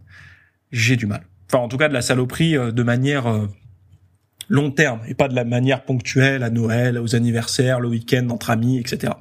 j'ai 0.72 0.96
du 0.96 1.06
mal. 1.06 1.22
Enfin, 1.48 1.58
en 1.58 1.68
tout 1.68 1.76
cas, 1.76 1.88
de 1.88 1.94
la 1.94 2.02
saloperie 2.02 2.56
euh, 2.56 2.70
de 2.70 2.82
manière 2.82 3.26
euh, 3.26 3.46
long 4.48 4.70
terme 4.70 5.00
et 5.08 5.14
pas 5.14 5.28
de 5.28 5.34
la 5.34 5.44
manière 5.44 5.84
ponctuelle 5.84 6.42
à 6.42 6.50
Noël, 6.50 6.98
aux 6.98 7.14
anniversaires, 7.14 7.80
le 7.80 7.88
week-end 7.88 8.28
entre 8.30 8.50
amis, 8.50 8.78
etc. 8.78 9.12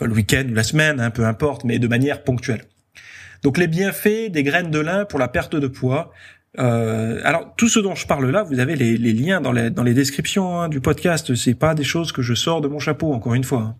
le 0.00 0.12
week-end 0.12 0.44
ou 0.50 0.54
la 0.54 0.62
semaine, 0.62 1.00
hein, 1.00 1.10
peu 1.10 1.24
importe, 1.24 1.64
mais 1.64 1.78
de 1.78 1.88
manière 1.88 2.22
ponctuelle. 2.22 2.62
Donc 3.42 3.58
les 3.58 3.66
bienfaits 3.66 4.30
des 4.30 4.42
graines 4.42 4.70
de 4.70 4.80
lin 4.80 5.04
pour 5.04 5.18
la 5.18 5.28
perte 5.28 5.56
de 5.56 5.66
poids. 5.66 6.12
Euh, 6.58 7.20
alors 7.22 7.54
tout 7.56 7.68
ce 7.68 7.78
dont 7.78 7.94
je 7.94 8.06
parle 8.06 8.30
là, 8.30 8.42
vous 8.42 8.60
avez 8.60 8.76
les, 8.76 8.96
liens 9.12 9.40
dans 9.42 9.52
les, 9.52 9.68
dans 9.70 9.82
les 9.82 9.94
descriptions 9.94 10.60
hein, 10.60 10.68
du 10.68 10.80
podcast. 10.80 11.34
C'est 11.34 11.54
pas 11.54 11.74
des 11.74 11.84
choses 11.84 12.12
que 12.12 12.22
je 12.22 12.34
sors 12.34 12.60
de 12.60 12.68
mon 12.68 12.78
chapeau, 12.78 13.12
encore 13.12 13.34
une 13.34 13.44
fois. 13.44 13.60
Hein. 13.60 13.76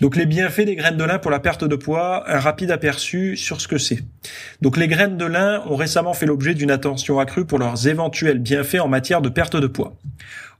Donc 0.00 0.16
les 0.16 0.24
bienfaits 0.24 0.62
des 0.62 0.76
graines 0.76 0.96
de 0.96 1.04
lin 1.04 1.18
pour 1.18 1.30
la 1.30 1.40
perte 1.40 1.62
de 1.64 1.76
poids, 1.76 2.24
un 2.26 2.38
rapide 2.38 2.70
aperçu 2.70 3.36
sur 3.36 3.60
ce 3.60 3.68
que 3.68 3.76
c'est. 3.76 3.98
Donc 4.62 4.78
les 4.78 4.88
graines 4.88 5.18
de 5.18 5.26
lin 5.26 5.62
ont 5.66 5.76
récemment 5.76 6.14
fait 6.14 6.24
l'objet 6.24 6.54
d'une 6.54 6.70
attention 6.70 7.18
accrue 7.18 7.44
pour 7.44 7.58
leurs 7.58 7.86
éventuels 7.86 8.38
bienfaits 8.38 8.80
en 8.80 8.88
matière 8.88 9.20
de 9.20 9.28
perte 9.28 9.56
de 9.56 9.66
poids. 9.66 9.98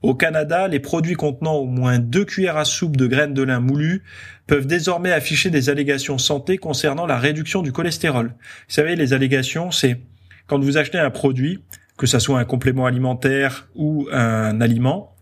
Au 0.03 0.13
Canada, 0.13 0.67
les 0.67 0.79
produits 0.79 1.15
contenant 1.15 1.55
au 1.55 1.65
moins 1.65 1.97
deux 1.97 2.23
cuillères 2.23 2.57
à 2.57 2.65
soupe 2.65 2.97
de 2.97 3.07
graines 3.07 3.33
de 3.33 3.41
lin 3.41 3.59
moulues 3.59 4.03
peuvent 4.45 4.67
désormais 4.67 5.11
afficher 5.11 5.49
des 5.49 5.69
allégations 5.69 6.19
santé 6.19 6.57
concernant 6.57 7.07
la 7.07 7.17
réduction 7.17 7.63
du 7.63 7.71
cholestérol. 7.71 8.27
Vous 8.27 8.73
savez, 8.73 8.95
les 8.95 9.13
allégations, 9.13 9.71
c'est 9.71 10.01
quand 10.45 10.59
vous 10.59 10.77
achetez 10.77 10.99
un 10.99 11.09
produit, 11.09 11.63
que 11.97 12.05
ça 12.05 12.19
soit 12.19 12.39
un 12.39 12.45
complément 12.45 12.85
alimentaire 12.85 13.67
ou 13.75 14.07
un 14.11 14.61
aliment, 14.61 15.15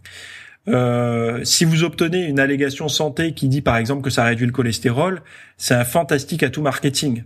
euh, 0.67 1.43
si 1.43 1.65
vous 1.65 1.83
obtenez 1.83 2.25
une 2.25 2.39
allégation 2.39 2.87
santé 2.89 3.33
qui 3.33 3.47
dit 3.47 3.61
par 3.61 3.77
exemple 3.77 4.01
que 4.01 4.09
ça 4.09 4.23
réduit 4.23 4.45
le 4.45 4.51
cholestérol, 4.51 5.21
c'est 5.57 5.73
un 5.73 5.85
fantastique 5.85 6.43
atout 6.43 6.61
marketing. 6.61 7.23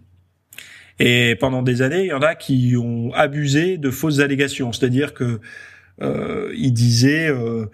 Et 0.99 1.35
pendant 1.39 1.63
des 1.63 1.81
années, 1.81 2.03
il 2.03 2.09
y 2.09 2.13
en 2.13 2.21
a 2.21 2.35
qui 2.35 2.75
ont 2.77 3.11
abusé 3.13 3.77
de 3.77 3.89
fausses 3.89 4.19
allégations, 4.19 4.71
c'est-à-dire 4.71 5.13
que 5.13 5.39
euh, 6.01 6.53
ils 6.55 6.73
disaient, 6.73 7.29
euh, 7.29 7.65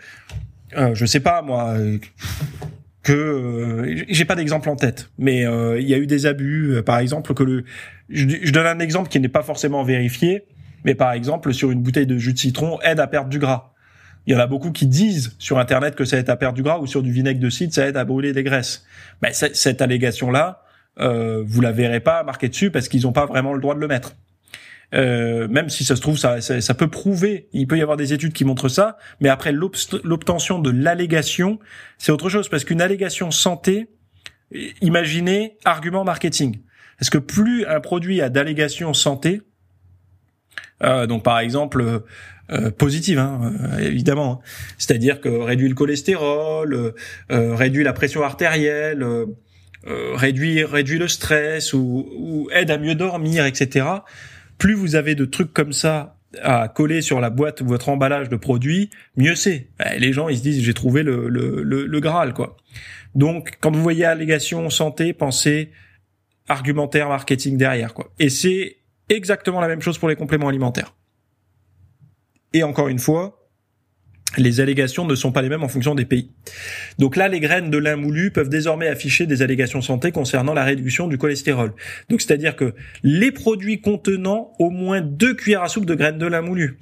euh, 0.77 0.95
je 0.95 1.05
sais 1.05 1.19
pas 1.19 1.41
moi, 1.41 1.75
que 3.03 3.13
euh, 3.13 4.03
j'ai 4.07 4.25
pas 4.25 4.35
d'exemple 4.35 4.69
en 4.69 4.75
tête, 4.75 5.09
mais 5.17 5.41
il 5.41 5.87
y 5.87 5.93
a 5.93 5.97
eu 5.97 6.07
des 6.07 6.25
abus, 6.25 6.81
par 6.85 6.99
exemple 6.99 7.33
que 7.33 7.43
le, 7.43 7.65
je 8.09 8.51
donne 8.51 8.67
un 8.67 8.79
exemple 8.79 9.09
qui 9.09 9.19
n'est 9.19 9.29
pas 9.29 9.43
forcément 9.43 9.83
vérifié, 9.83 10.43
mais 10.85 10.95
par 10.95 11.11
exemple 11.11 11.53
sur 11.53 11.71
une 11.71 11.81
bouteille 11.81 12.07
de 12.07 12.17
jus 12.17 12.33
de 12.33 12.39
citron 12.39 12.79
aide 12.81 12.99
à 12.99 13.07
perdre 13.07 13.29
du 13.29 13.39
gras. 13.39 13.73
Il 14.25 14.33
y 14.33 14.35
en 14.35 14.39
a 14.39 14.47
beaucoup 14.47 14.71
qui 14.71 14.85
disent 14.85 15.35
sur 15.39 15.57
Internet 15.59 15.95
que 15.95 16.05
ça 16.05 16.17
aide 16.17 16.29
à 16.29 16.35
perdre 16.35 16.55
du 16.55 16.63
gras 16.63 16.79
ou 16.79 16.87
sur 16.87 17.01
du 17.01 17.11
vinaigre 17.11 17.39
de 17.39 17.49
cidre, 17.49 17.73
ça 17.73 17.87
aide 17.87 17.97
à 17.97 18.05
brûler 18.05 18.33
des 18.33 18.43
graisses. 18.43 18.85
Mais 19.21 19.33
cette 19.33 19.81
allégation-là, 19.81 20.63
euh, 20.99 21.43
vous 21.45 21.61
la 21.61 21.71
verrez 21.71 21.99
pas 21.99 22.23
marquée 22.23 22.49
dessus 22.49 22.71
parce 22.71 22.87
qu'ils 22.87 23.03
n'ont 23.03 23.13
pas 23.13 23.25
vraiment 23.25 23.53
le 23.53 23.61
droit 23.61 23.75
de 23.75 23.79
le 23.79 23.87
mettre. 23.87 24.15
Euh, 24.95 25.47
même 25.47 25.69
si 25.69 25.85
ça 25.85 25.95
se 25.95 26.01
trouve, 26.01 26.17
ça, 26.17 26.41
ça, 26.41 26.73
peut 26.73 26.87
prouver, 26.89 27.47
il 27.53 27.67
peut 27.67 27.77
y 27.77 27.81
avoir 27.81 27.97
des 27.97 28.13
études 28.13 28.33
qui 28.33 28.43
montrent 28.43 28.69
ça, 28.69 28.97
mais 29.19 29.29
après 29.29 29.51
l'obtention 29.51 30.59
de 30.59 30.71
l'allégation, 30.71 31.59
c'est 31.97 32.11
autre 32.11 32.29
chose, 32.29 32.49
parce 32.49 32.63
qu'une 32.63 32.81
allégation 32.81 33.29
santé, 33.29 33.87
imaginez 34.81 35.57
argument 35.63 36.03
marketing. 36.03 36.59
Est-ce 36.99 37.11
que 37.11 37.19
plus 37.19 37.65
un 37.65 37.79
produit 37.79 38.21
a 38.21 38.29
d'allégation 38.29 38.93
santé, 38.93 39.41
euh, 40.83 41.07
donc 41.07 41.23
par 41.23 41.39
exemple 41.39 42.01
euh, 42.51 42.71
positive, 42.71 43.19
hein, 43.19 43.53
euh, 43.75 43.77
évidemment. 43.77 44.41
Hein. 44.43 44.49
C'est-à-dire 44.79 45.21
que 45.21 45.29
réduit 45.29 45.69
le 45.69 45.75
cholestérol, 45.75 46.73
euh, 46.73 46.91
euh 47.31 47.53
réduit 47.53 47.83
la 47.83 47.93
pression 47.93 48.23
artérielle, 48.23 49.05
réduit 49.85 50.63
réduit 50.63 50.97
le 50.97 51.07
stress 51.07 51.73
ou, 51.73 52.07
ou, 52.17 52.49
aide 52.51 52.71
à 52.71 52.79
mieux 52.79 52.95
dormir, 52.95 53.45
etc. 53.45 53.85
Plus 54.57 54.73
vous 54.73 54.95
avez 54.95 55.13
de 55.13 55.25
trucs 55.25 55.53
comme 55.53 55.73
ça 55.73 56.17
à 56.41 56.67
coller 56.67 57.01
sur 57.01 57.19
la 57.19 57.29
boîte 57.29 57.61
votre 57.61 57.89
emballage 57.89 58.29
de 58.29 58.35
produits, 58.35 58.89
mieux 59.15 59.35
c'est. 59.35 59.67
Les 59.97 60.11
gens 60.11 60.27
ils 60.27 60.37
se 60.37 60.43
disent 60.43 60.63
j'ai 60.63 60.73
trouvé 60.73 61.03
le, 61.03 61.29
le, 61.29 61.61
le, 61.63 61.85
le 61.85 61.99
Graal 61.99 62.33
quoi. 62.33 62.57
Donc 63.13 63.57
quand 63.61 63.71
vous 63.71 63.81
voyez 63.81 64.05
allégation 64.05 64.69
santé, 64.71 65.13
pensez 65.13 65.71
argumentaire 66.47 67.09
marketing 67.09 67.57
derrière 67.57 67.93
quoi. 67.93 68.11
Et 68.17 68.29
c'est 68.29 68.78
exactement 69.09 69.59
la 69.59 69.67
même 69.67 69.81
chose 69.81 69.97
pour 69.97 70.09
les 70.09 70.15
compléments 70.15 70.47
alimentaires. 70.47 70.95
Et 72.53 72.63
encore 72.63 72.87
une 72.87 72.99
fois, 72.99 73.39
les 74.37 74.59
allégations 74.59 75.05
ne 75.05 75.15
sont 75.15 75.31
pas 75.31 75.41
les 75.41 75.49
mêmes 75.49 75.63
en 75.63 75.67
fonction 75.67 75.95
des 75.95 76.05
pays. 76.05 76.31
Donc 76.99 77.15
là, 77.15 77.27
les 77.27 77.39
graines 77.39 77.71
de 77.71 77.77
lin 77.77 77.95
moulu 77.95 78.31
peuvent 78.31 78.49
désormais 78.49 78.87
afficher 78.87 79.25
des 79.25 79.41
allégations 79.41 79.81
santé 79.81 80.11
concernant 80.11 80.53
la 80.53 80.63
réduction 80.63 81.07
du 81.07 81.17
cholestérol. 81.17 81.73
Donc 82.09 82.21
c'est-à-dire 82.21 82.55
que 82.55 82.75
les 83.03 83.31
produits 83.31 83.81
contenant 83.81 84.53
au 84.59 84.69
moins 84.69 85.01
deux 85.01 85.33
cuillères 85.33 85.63
à 85.63 85.69
soupe 85.69 85.85
de 85.85 85.95
graines 85.95 86.19
de 86.19 86.27
lin 86.27 86.41
moulu. 86.41 86.77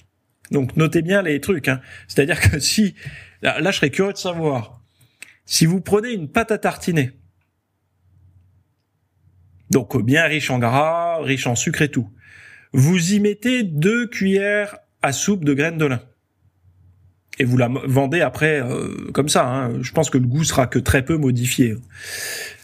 Donc 0.51 0.75
notez 0.75 1.01
bien 1.01 1.21
les 1.21 1.39
trucs. 1.39 1.67
Hein. 1.67 1.79
C'est-à-dire 2.07 2.39
que 2.39 2.59
si 2.59 2.95
là, 3.41 3.59
je 3.71 3.77
serais 3.77 3.89
curieux 3.89 4.13
de 4.13 4.17
savoir 4.17 4.81
si 5.45 5.65
vous 5.65 5.79
prenez 5.79 6.11
une 6.11 6.29
pâte 6.29 6.51
à 6.51 6.57
tartiner, 6.57 7.11
donc 9.69 10.01
bien 10.03 10.25
riche 10.25 10.49
en 10.49 10.59
gras, 10.59 11.21
riche 11.21 11.47
en 11.47 11.55
sucre 11.55 11.81
et 11.81 11.89
tout, 11.89 12.09
vous 12.77 13.13
y 13.13 13.19
mettez 13.19 13.63
deux 13.63 14.07
cuillères 14.07 14.77
à 15.01 15.11
soupe 15.11 15.43
de 15.43 15.53
graines 15.53 15.77
de 15.77 15.85
lin. 15.85 15.99
Et 17.39 17.43
vous 17.43 17.57
la 17.57 17.67
vendez 17.67 18.21
après 18.21 18.61
euh, 18.61 19.11
comme 19.13 19.29
ça. 19.29 19.45
Hein. 19.47 19.81
Je 19.81 19.91
pense 19.91 20.09
que 20.09 20.17
le 20.17 20.27
goût 20.27 20.43
sera 20.43 20.67
que 20.67 20.79
très 20.79 21.03
peu 21.03 21.17
modifié. 21.17 21.75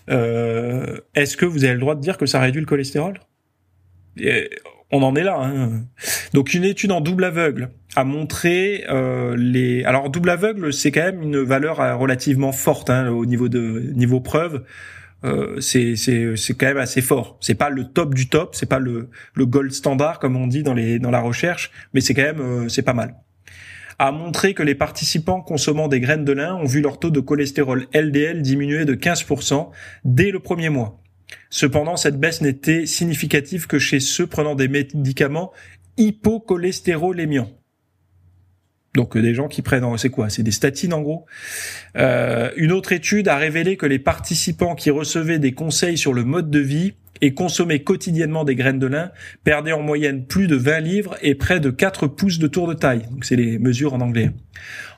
Euh, 0.10 1.00
Est-ce 1.16 1.36
que 1.36 1.46
vous 1.46 1.64
avez 1.66 1.74
le 1.74 1.80
droit 1.80 1.96
de 1.96 2.02
dire 2.02 2.18
que 2.18 2.26
ça 2.26 2.40
réduit 2.40 2.62
le 2.62 2.68
cholestérol? 2.68 3.20
On 4.92 5.02
en 5.02 5.16
est 5.16 5.24
là. 5.24 5.40
Hein. 5.40 5.86
Donc 6.34 6.54
une 6.54 6.64
étude 6.64 6.92
en 6.92 7.02
double 7.02 7.24
aveugle 7.24 7.72
a 7.96 8.04
montré 8.04 8.86
euh, 8.90 9.36
les. 9.36 9.84
Alors 9.86 10.12
double 10.12 10.30
aveugle, 10.30 10.72
c'est 10.72 10.92
quand 10.92 11.02
même 11.02 11.24
une 11.24 11.40
valeur 11.40 11.82
euh, 11.82 11.96
relativement 11.96 12.52
forte 12.52 12.92
hein, 12.92 13.10
au 13.10 13.26
niveau 13.26 13.50
de 13.50 13.92
niveau 13.96 14.20
preuve. 14.20 14.64
Euh, 15.24 15.62
c'est 15.62 15.96
quand 16.58 16.66
même 16.66 16.78
assez 16.78 17.02
fort. 17.02 17.38
C'est 17.40 17.56
pas 17.56 17.70
le 17.70 17.86
top 17.86 18.14
du 18.14 18.28
top, 18.28 18.56
c'est 18.56 18.66
pas 18.66 18.80
le 18.80 19.10
le 19.36 19.46
gold 19.46 19.72
standard 19.72 20.20
comme 20.20 20.36
on 20.36 20.48
dit 20.48 20.64
dans 20.64 20.74
les 20.74 21.00
dans 21.00 21.12
la 21.12 21.22
recherche, 21.22 21.72
mais 21.94 22.02
c'est 22.02 22.14
quand 22.14 22.24
même 22.24 22.42
euh, 22.42 22.70
c'est 22.70 22.82
pas 22.82 22.94
mal. 22.94 23.16
A 24.00 24.12
montré 24.12 24.54
que 24.54 24.64
les 24.64 24.76
participants 24.76 25.42
consommant 25.42 25.88
des 25.88 26.00
graines 26.00 26.26
de 26.26 26.34
lin 26.34 26.56
ont 26.56 26.66
vu 26.66 26.82
leur 26.82 27.00
taux 27.00 27.12
de 27.12 27.20
cholestérol 27.20 27.88
LDL 27.94 28.42
diminuer 28.42 28.86
de 28.86 28.96
15% 28.96 29.70
dès 30.04 30.32
le 30.32 30.40
premier 30.40 30.70
mois. 30.70 31.00
Cependant, 31.50 31.96
cette 31.96 32.20
baisse 32.20 32.42
n'était 32.42 32.86
significative 32.86 33.68
que 33.68 33.80
chez 33.80 34.00
ceux 34.00 34.28
prenant 34.28 34.56
des 34.56 34.68
médicaments 34.68 35.52
hypocholestérolémiants. 35.98 37.50
Donc 38.94 39.18
euh, 39.18 39.22
des 39.22 39.34
gens 39.34 39.48
qui 39.48 39.62
prennent, 39.62 39.86
c'est 39.98 40.10
quoi? 40.10 40.30
C'est 40.30 40.44
des 40.44 40.52
statines 40.52 40.94
en 40.94 41.02
gros. 41.02 41.26
Euh, 41.98 42.52
une 42.58 42.72
autre 42.72 42.92
étude 42.92 43.28
a 43.28 43.38
révélé 43.38 43.78
que 43.78 43.86
les 43.86 44.00
participants 44.00 44.76
qui 44.76 44.92
recevaient 44.92 45.40
des 45.40 45.54
conseils 45.54 45.98
sur 45.98 46.14
le 46.14 46.24
mode 46.24 46.50
de 46.50 46.60
vie 46.60 46.94
et 47.22 47.34
consommaient 47.34 47.80
quotidiennement 47.80 48.44
des 48.44 48.56
graines 48.56 48.80
de 48.80 48.88
lin 48.88 49.12
perdaient 49.44 49.72
en 49.72 49.82
moyenne 49.82 50.26
plus 50.26 50.48
de 50.48 50.56
20 50.56 50.80
livres 50.82 51.16
et 51.22 51.36
près 51.36 51.60
de 51.60 51.70
4 51.70 52.08
pouces 52.08 52.38
de 52.38 52.48
tour 52.48 52.68
de 52.68 52.74
taille. 52.74 53.04
Donc 53.12 53.26
c'est 53.26 53.36
les 53.36 53.60
mesures 53.60 53.94
en 53.94 54.02
anglais. 54.02 54.32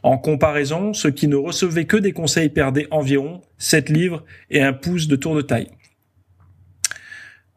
En 0.04 0.18
comparaison, 0.18 0.94
ceux 0.94 1.12
qui 1.12 1.28
ne 1.28 1.36
recevaient 1.36 1.86
que 1.86 1.98
des 1.98 2.14
conseils 2.14 2.50
perdaient 2.50 2.88
environ 2.92 3.42
7 3.60 3.90
livres 3.90 4.24
et 4.50 4.62
1 4.62 4.74
pouce 4.74 5.08
de 5.08 5.16
tour 5.16 5.36
de 5.36 5.42
taille. 5.42 5.70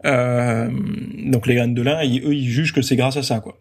Euh, 0.04 0.70
donc 1.24 1.46
les 1.46 1.54
graines 1.54 1.74
de 1.74 1.82
lin, 1.82 2.00
eux, 2.02 2.34
ils 2.34 2.48
jugent 2.48 2.72
que 2.72 2.82
c'est 2.82 2.96
grâce 2.96 3.16
à 3.16 3.22
ça, 3.22 3.40
quoi. 3.40 3.58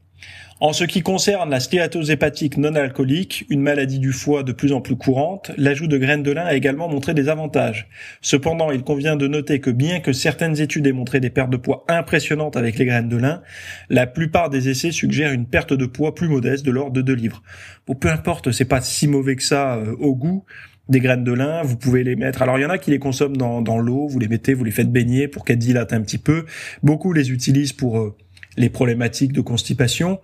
En 0.60 0.74
ce 0.74 0.86
qui 0.86 1.04
concerne 1.04 1.52
la 1.52 1.60
stéatose 1.60 2.10
hépatique 2.10 2.58
non 2.58 2.74
alcoolique, 2.74 3.46
une 3.52 3.62
maladie 3.62 4.00
du 4.00 4.12
foie 4.12 4.41
de 4.41 4.52
plus 4.52 4.74
en 4.74 4.82
plus 4.82 4.96
courante, 4.96 5.52
l'ajout 5.56 5.86
de 5.86 6.00
graines 6.00 6.24
de 6.24 6.32
lin 6.32 6.46
a 6.46 6.56
également 6.56 6.89
montré 6.89 7.13
des 7.13 7.30
avantages. 7.30 7.88
Cependant, 8.22 8.72
il 8.72 8.82
convient 8.82 9.15
de 9.15 9.28
noter 9.28 9.60
que 9.60 9.70
bien 9.70 10.00
que 10.00 10.13
certaines 10.13 10.60
études 10.60 10.88
aient 10.88 10.93
montré 10.93 11.20
des 11.20 11.30
pertes 11.30 11.52
de 11.52 11.58
poids 11.58 11.86
impressionnantes 11.88 12.58
avec 12.58 12.80
les 12.80 12.86
graines 12.86 13.08
de 13.08 13.17
lin, 13.17 13.43
la 13.91 14.08
plupart 14.08 14.50
des 14.50 14.67
essais 14.67 14.89
suggèrent 14.89 15.32
une 15.32 15.46
perte 15.46 15.74
de 15.74 15.86
poids 15.86 16.15
plus 16.15 16.28
modeste 16.28 16.65
de 16.65 16.72
l'ordre 16.72 16.93
de 16.93 17.04
2 17.04 17.13
livres. 17.13 17.43
Bon, 17.86 17.93
peu 17.93 18.10
importe, 18.10 18.52
c'est 18.52 18.65
pas 18.65 18.82
si 18.82 19.08
mauvais 19.08 19.36
que 19.36 19.43
ça 19.43 19.76
euh, 19.76 19.96
au 20.00 20.15
goût 20.15 20.43
des 20.89 21.02
graines 21.02 21.26
de 21.26 21.34
lin, 21.34 21.62
vous 21.62 21.78
pouvez 21.78 22.04
les 22.04 22.15
mettre. 22.15 22.41
Alors 22.41 22.58
il 22.58 22.62
y 22.62 22.65
en 22.65 22.70
a 22.70 22.78
qui 22.78 22.89
les 22.91 23.00
consomment 23.00 23.38
dans, 23.38 23.78
l'eau, 23.78 24.08
vous 24.08 24.20
les 24.20 24.30
mettez, 24.30 24.54
vous 24.54 24.63
les 24.63 24.72
faites 24.72 24.91
baigner 24.91 25.28
pour 25.28 25.46
qu'elles 25.46 25.58
dilatent 25.58 25.93
un 25.93 26.02
petit 26.02 26.17
peu. 26.17 26.46
Beaucoup 26.82 27.13
les 27.13 27.30
utilisent 27.30 27.74
pour 27.74 28.00
euh, 28.00 28.15
les 28.56 28.70
problématiques 28.70 29.34
de 29.34 29.41
constipation. 29.41 30.20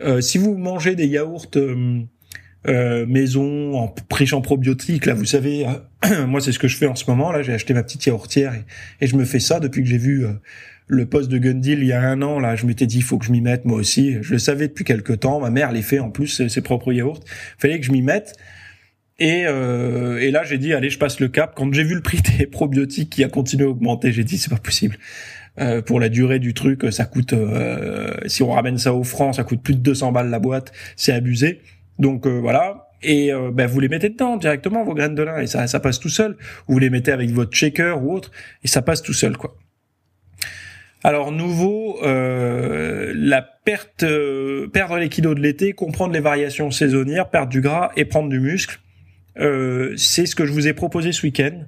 Euh, 0.00 0.20
si 0.20 0.38
vous 0.38 0.56
mangez 0.56 0.94
des 0.94 1.06
yaourts 1.06 1.46
euh, 1.56 2.00
euh, 2.66 3.06
maison 3.06 3.76
en 3.76 3.94
riches 4.10 4.32
en 4.32 4.40
probiotiques, 4.40 5.06
là, 5.06 5.14
vous 5.14 5.24
savez, 5.24 5.66
moi 6.26 6.40
c'est 6.40 6.52
ce 6.52 6.58
que 6.58 6.68
je 6.68 6.76
fais 6.76 6.86
en 6.86 6.94
ce 6.94 7.08
moment. 7.08 7.32
Là, 7.32 7.42
j'ai 7.42 7.52
acheté 7.52 7.74
ma 7.74 7.82
petite 7.82 8.06
yaourtière 8.06 8.54
et, 9.00 9.06
je 9.06 9.16
me 9.16 9.24
fais 9.24 9.40
ça 9.40 9.60
depuis 9.60 9.82
que 9.82 9.88
j'ai 9.88 9.98
vu 9.98 10.26
le 10.86 11.06
poste 11.06 11.30
de 11.30 11.38
Gundil 11.38 11.78
il 11.78 11.86
y 11.86 11.92
a 11.92 12.02
un 12.02 12.22
an. 12.22 12.40
Là, 12.40 12.56
je 12.56 12.66
m'étais 12.66 12.86
dit, 12.86 12.98
il 12.98 13.04
faut 13.04 13.18
que 13.18 13.26
je 13.26 13.32
m'y 13.32 13.40
mette 13.40 13.64
moi 13.64 13.78
aussi. 13.78 14.16
Je 14.22 14.32
le 14.32 14.38
savais 14.38 14.68
depuis 14.68 14.84
quelque 14.84 15.12
temps. 15.12 15.40
Ma 15.40 15.50
mère 15.50 15.72
les 15.72 15.82
fait 15.82 15.98
en 15.98 16.10
plus 16.10 16.48
ses 16.48 16.60
propres 16.60 16.92
yaourts. 16.92 17.20
Fallait 17.58 17.78
que 17.78 17.86
je 17.86 17.92
m'y 17.92 18.02
mette. 18.02 18.34
Et, 19.20 19.42
et 19.42 20.30
là, 20.32 20.42
j'ai 20.44 20.58
dit, 20.58 20.74
allez, 20.74 20.90
je 20.90 20.98
passe 20.98 21.20
le 21.20 21.28
cap. 21.28 21.52
Quand 21.54 21.72
j'ai 21.72 21.84
vu 21.84 21.94
le 21.94 22.02
prix 22.02 22.20
des 22.38 22.46
probiotiques 22.46 23.10
qui 23.10 23.22
a 23.22 23.28
continué 23.28 23.64
à 23.64 23.68
augmenter, 23.68 24.12
j'ai 24.12 24.24
dit, 24.24 24.38
c'est 24.38 24.50
pas 24.50 24.56
possible. 24.56 24.98
Euh, 25.60 25.82
pour 25.82 26.00
la 26.00 26.08
durée 26.08 26.40
du 26.40 26.52
truc, 26.52 26.84
ça 26.90 27.04
coûte, 27.04 27.32
euh, 27.32 28.12
si 28.26 28.42
on 28.42 28.50
ramène 28.50 28.78
ça 28.78 28.92
au 28.92 29.04
franc, 29.04 29.32
ça 29.32 29.44
coûte 29.44 29.62
plus 29.62 29.74
de 29.74 29.80
200 29.80 30.10
balles 30.10 30.30
la 30.30 30.40
boîte, 30.40 30.72
c'est 30.96 31.12
abusé. 31.12 31.60
Donc 31.98 32.26
euh, 32.26 32.38
voilà. 32.40 32.88
Et 33.06 33.32
ben, 33.52 33.66
vous 33.66 33.80
les 33.80 33.90
mettez 33.90 34.08
dedans 34.08 34.38
directement 34.38 34.82
vos 34.82 34.94
graines 34.94 35.14
de 35.14 35.22
lin 35.22 35.38
et 35.38 35.46
ça, 35.46 35.66
ça 35.66 35.78
passe 35.78 36.00
tout 36.00 36.08
seul. 36.08 36.38
Vous 36.68 36.78
les 36.78 36.88
mettez 36.88 37.12
avec 37.12 37.28
votre 37.32 37.54
shaker 37.54 38.02
ou 38.02 38.14
autre 38.14 38.30
et 38.62 38.66
ça 38.66 38.80
passe 38.80 39.02
tout 39.02 39.12
seul 39.12 39.36
quoi. 39.36 39.58
Alors 41.02 41.30
nouveau, 41.30 41.98
la 42.02 43.42
perte, 43.42 44.06
perdre 44.72 44.96
les 44.96 45.10
kilos 45.10 45.34
de 45.34 45.40
l'été, 45.42 45.74
comprendre 45.74 46.14
les 46.14 46.20
variations 46.20 46.70
saisonnières, 46.70 47.28
perdre 47.28 47.50
du 47.50 47.60
gras 47.60 47.92
et 47.94 48.06
prendre 48.06 48.30
du 48.30 48.40
muscle. 48.40 48.80
c'est 49.36 50.24
ce 50.24 50.34
que 50.34 50.46
je 50.46 50.52
vous 50.52 50.66
ai 50.66 50.72
proposé 50.72 51.12
ce 51.12 51.26
week-end. 51.26 51.66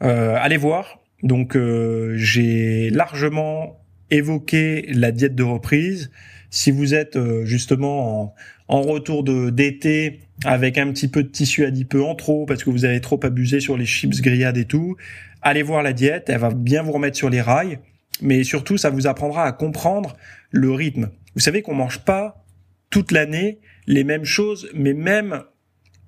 allez 0.00 0.56
voir, 0.56 1.01
donc 1.22 1.56
euh, 1.56 2.14
j'ai 2.16 2.90
largement 2.90 3.80
évoqué 4.10 4.86
la 4.92 5.12
diète 5.12 5.34
de 5.34 5.42
reprise. 5.42 6.10
Si 6.50 6.70
vous 6.70 6.94
êtes 6.94 7.16
euh, 7.16 7.44
justement 7.44 8.34
en, 8.68 8.82
retour 8.82 9.24
d'été 9.24 10.20
avec 10.44 10.78
un 10.78 10.90
petit 10.92 11.08
peu 11.08 11.22
de 11.22 11.28
tissu 11.28 11.64
adipeux 11.64 12.02
en 12.02 12.14
trop 12.14 12.46
parce 12.46 12.64
que 12.64 12.70
vous 12.70 12.84
avez 12.84 13.00
trop 13.00 13.20
abusé 13.22 13.60
sur 13.60 13.76
les 13.76 13.86
chips 13.86 14.20
grillades 14.20 14.56
et 14.56 14.64
tout, 14.64 14.96
allez 15.40 15.62
voir 15.62 15.82
la 15.82 15.92
diète, 15.92 16.24
elle 16.28 16.38
va 16.38 16.50
bien 16.50 16.82
vous 16.82 16.92
remettre 16.92 17.16
sur 17.16 17.30
les 17.30 17.40
rails, 17.40 17.78
mais 18.20 18.44
surtout 18.44 18.76
ça 18.76 18.90
vous 18.90 19.06
apprendra 19.06 19.44
à 19.44 19.52
comprendre 19.52 20.16
le 20.50 20.70
rythme. 20.72 21.10
Vous 21.34 21.40
savez 21.40 21.62
qu'on 21.62 21.74
mange 21.74 22.00
pas 22.00 22.44
toute 22.90 23.12
l'année 23.12 23.60
les 23.86 24.04
mêmes 24.04 24.24
choses, 24.24 24.68
mais 24.74 24.92
même 24.92 25.42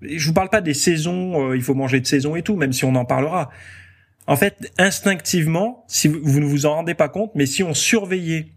je 0.03 0.27
vous 0.27 0.35
parle 0.35 0.51
pas 0.51 0.61
des 0.61 0.75
saisons, 0.75 1.51
euh, 1.51 1.57
il 1.57 1.63
faut 1.63 1.75
manger 1.75 2.01
de 2.01 2.07
saison 2.07 2.37
et 2.37 2.43
tout, 2.43 2.57
même 2.57 2.73
si 2.73 2.85
on 2.85 2.95
en 2.95 3.05
parlera. 3.05 3.51
En 4.27 4.37
fait, 4.37 4.73
instinctivement, 4.79 5.85
si 5.87 6.09
vous, 6.09 6.41
ne 6.41 6.47
vous 6.47 6.67
en 6.67 6.75
rendez 6.75 6.95
pas 6.95 7.09
compte, 7.09 7.33
mais 7.35 7.47
si 7.47 7.63
on 7.63 7.75
surveillait 7.75 8.49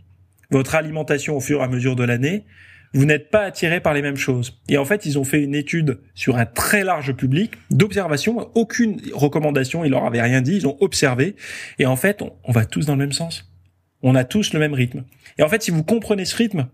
votre 0.49 0.75
alimentation 0.75 1.35
au 1.35 1.41
fur 1.41 1.59
et 1.59 1.63
à 1.63 1.67
mesure 1.67 1.95
de 1.95 2.03
l'année, 2.03 2.45
vous 2.93 3.05
n'êtes 3.05 3.29
pas 3.29 3.41
attiré 3.41 3.81
par 3.81 3.93
les 3.93 4.01
mêmes 4.01 4.15
choses. 4.15 4.61
Et 4.69 4.77
en 4.77 4.85
fait, 4.85 5.05
ils 5.05 5.19
ont 5.19 5.25
fait 5.25 5.43
une 5.43 5.55
étude 5.55 5.99
sur 6.15 6.37
un 6.37 6.45
très 6.45 6.83
large 6.83 7.13
public 7.13 7.55
d'observation, 7.69 8.49
aucune 8.55 9.01
recommandation, 9.13 9.83
ils 9.83 9.91
leur 9.91 10.05
avaient 10.05 10.21
rien 10.21 10.41
dit, 10.41 10.55
ils 10.55 10.67
ont 10.67 10.77
observé, 10.79 11.35
et 11.79 11.85
en 11.85 11.97
fait, 11.97 12.21
on, 12.21 12.51
va 12.51 12.65
tous 12.65 12.85
dans 12.85 12.93
le 12.93 12.99
même 12.99 13.11
sens. 13.11 13.51
On 14.01 14.15
a 14.15 14.23
tous 14.23 14.53
le 14.53 14.59
même 14.59 14.73
rythme. 14.73 15.03
Et 15.37 15.43
en 15.43 15.49
fait, 15.49 15.63
si 15.63 15.71
vous 15.71 15.83
comprenez 15.83 16.23
ce 16.23 16.35
rythme, 16.35 16.67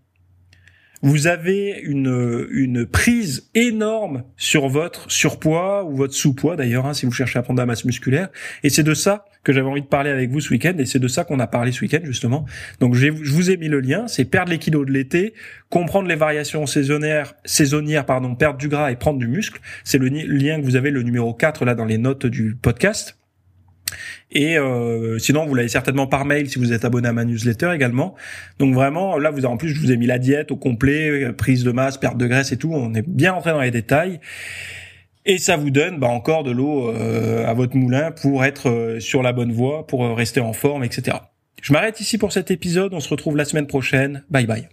vous 1.03 1.27
avez 1.27 1.81
une, 1.83 2.47
une 2.49 2.85
prise 2.85 3.49
énorme 3.53 4.23
sur 4.37 4.69
votre 4.69 5.11
surpoids 5.11 5.83
ou 5.83 5.97
votre 5.97 6.13
sous-poids 6.13 6.55
d'ailleurs, 6.55 6.85
hein, 6.85 6.93
si 6.93 7.05
vous 7.05 7.11
cherchez 7.11 7.37
à 7.37 7.43
prendre 7.43 7.57
de 7.57 7.61
la 7.61 7.65
masse 7.65 7.83
musculaire. 7.83 8.29
Et 8.63 8.69
c'est 8.69 8.83
de 8.83 8.93
ça 8.93 9.25
que 9.43 9.51
j'avais 9.51 9.67
envie 9.67 9.81
de 9.81 9.87
parler 9.87 10.09
avec 10.09 10.29
vous 10.31 10.39
ce 10.39 10.49
week-end, 10.51 10.73
et 10.79 10.85
c'est 10.85 10.99
de 10.99 11.07
ça 11.09 11.25
qu'on 11.25 11.39
a 11.41 11.47
parlé 11.47 11.73
ce 11.73 11.81
week-end 11.81 11.99
justement. 12.03 12.45
Donc 12.79 12.95
je 12.95 13.09
vous 13.11 13.51
ai 13.51 13.57
mis 13.57 13.67
le 13.67 13.81
lien, 13.81 14.07
c'est 14.07 14.23
perdre 14.23 14.51
les 14.51 14.57
kilos 14.57 14.85
de 14.85 14.91
l'été, 14.91 15.33
comprendre 15.69 16.07
les 16.07 16.15
variations 16.15 16.65
saisonnières, 16.65 17.35
saisonnières 17.43 18.05
pardon, 18.05 18.35
perdre 18.35 18.57
du 18.57 18.69
gras 18.69 18.89
et 18.89 18.95
prendre 18.95 19.19
du 19.19 19.27
muscle. 19.27 19.59
C'est 19.83 19.97
le 19.97 20.07
lien 20.07 20.61
que 20.61 20.65
vous 20.65 20.77
avez 20.77 20.89
le 20.89 21.03
numéro 21.03 21.33
4 21.33 21.65
là 21.65 21.75
dans 21.75 21.85
les 21.85 21.97
notes 21.97 22.25
du 22.25 22.55
podcast. 22.55 23.17
Et 24.31 24.57
euh, 24.57 25.19
sinon, 25.19 25.45
vous 25.45 25.55
l'avez 25.55 25.67
certainement 25.67 26.07
par 26.07 26.25
mail 26.25 26.49
si 26.49 26.59
vous 26.59 26.73
êtes 26.73 26.85
abonné 26.85 27.07
à 27.07 27.13
ma 27.13 27.25
newsletter 27.25 27.71
également. 27.73 28.15
Donc 28.59 28.73
vraiment, 28.73 29.17
là, 29.17 29.31
vous 29.31 29.45
en 29.45 29.57
plus, 29.57 29.69
je 29.69 29.79
vous 29.79 29.91
ai 29.91 29.97
mis 29.97 30.07
la 30.07 30.19
diète 30.19 30.51
au 30.51 30.55
complet, 30.55 31.31
prise 31.33 31.63
de 31.63 31.71
masse, 31.71 31.97
perte 31.97 32.17
de 32.17 32.27
graisse 32.27 32.51
et 32.51 32.57
tout. 32.57 32.71
On 32.73 32.93
est 32.93 33.07
bien 33.07 33.33
rentré 33.33 33.51
dans 33.51 33.61
les 33.61 33.71
détails. 33.71 34.19
Et 35.25 35.37
ça 35.37 35.55
vous 35.55 35.69
donne 35.69 35.99
bah, 35.99 36.07
encore 36.07 36.43
de 36.43 36.51
l'eau 36.51 36.89
euh, 36.89 37.45
à 37.47 37.53
votre 37.53 37.77
moulin 37.77 38.11
pour 38.11 38.43
être 38.43 38.69
euh, 38.69 38.99
sur 38.99 39.23
la 39.23 39.31
bonne 39.31 39.53
voie, 39.53 39.87
pour 39.87 40.15
rester 40.15 40.41
en 40.41 40.53
forme, 40.53 40.83
etc. 40.83 41.17
Je 41.61 41.71
m'arrête 41.71 41.99
ici 42.01 42.17
pour 42.17 42.33
cet 42.33 42.51
épisode. 42.51 42.93
On 42.93 42.99
se 42.99 43.09
retrouve 43.09 43.37
la 43.37 43.45
semaine 43.45 43.67
prochaine. 43.67 44.23
Bye 44.29 44.45
bye. 44.45 44.72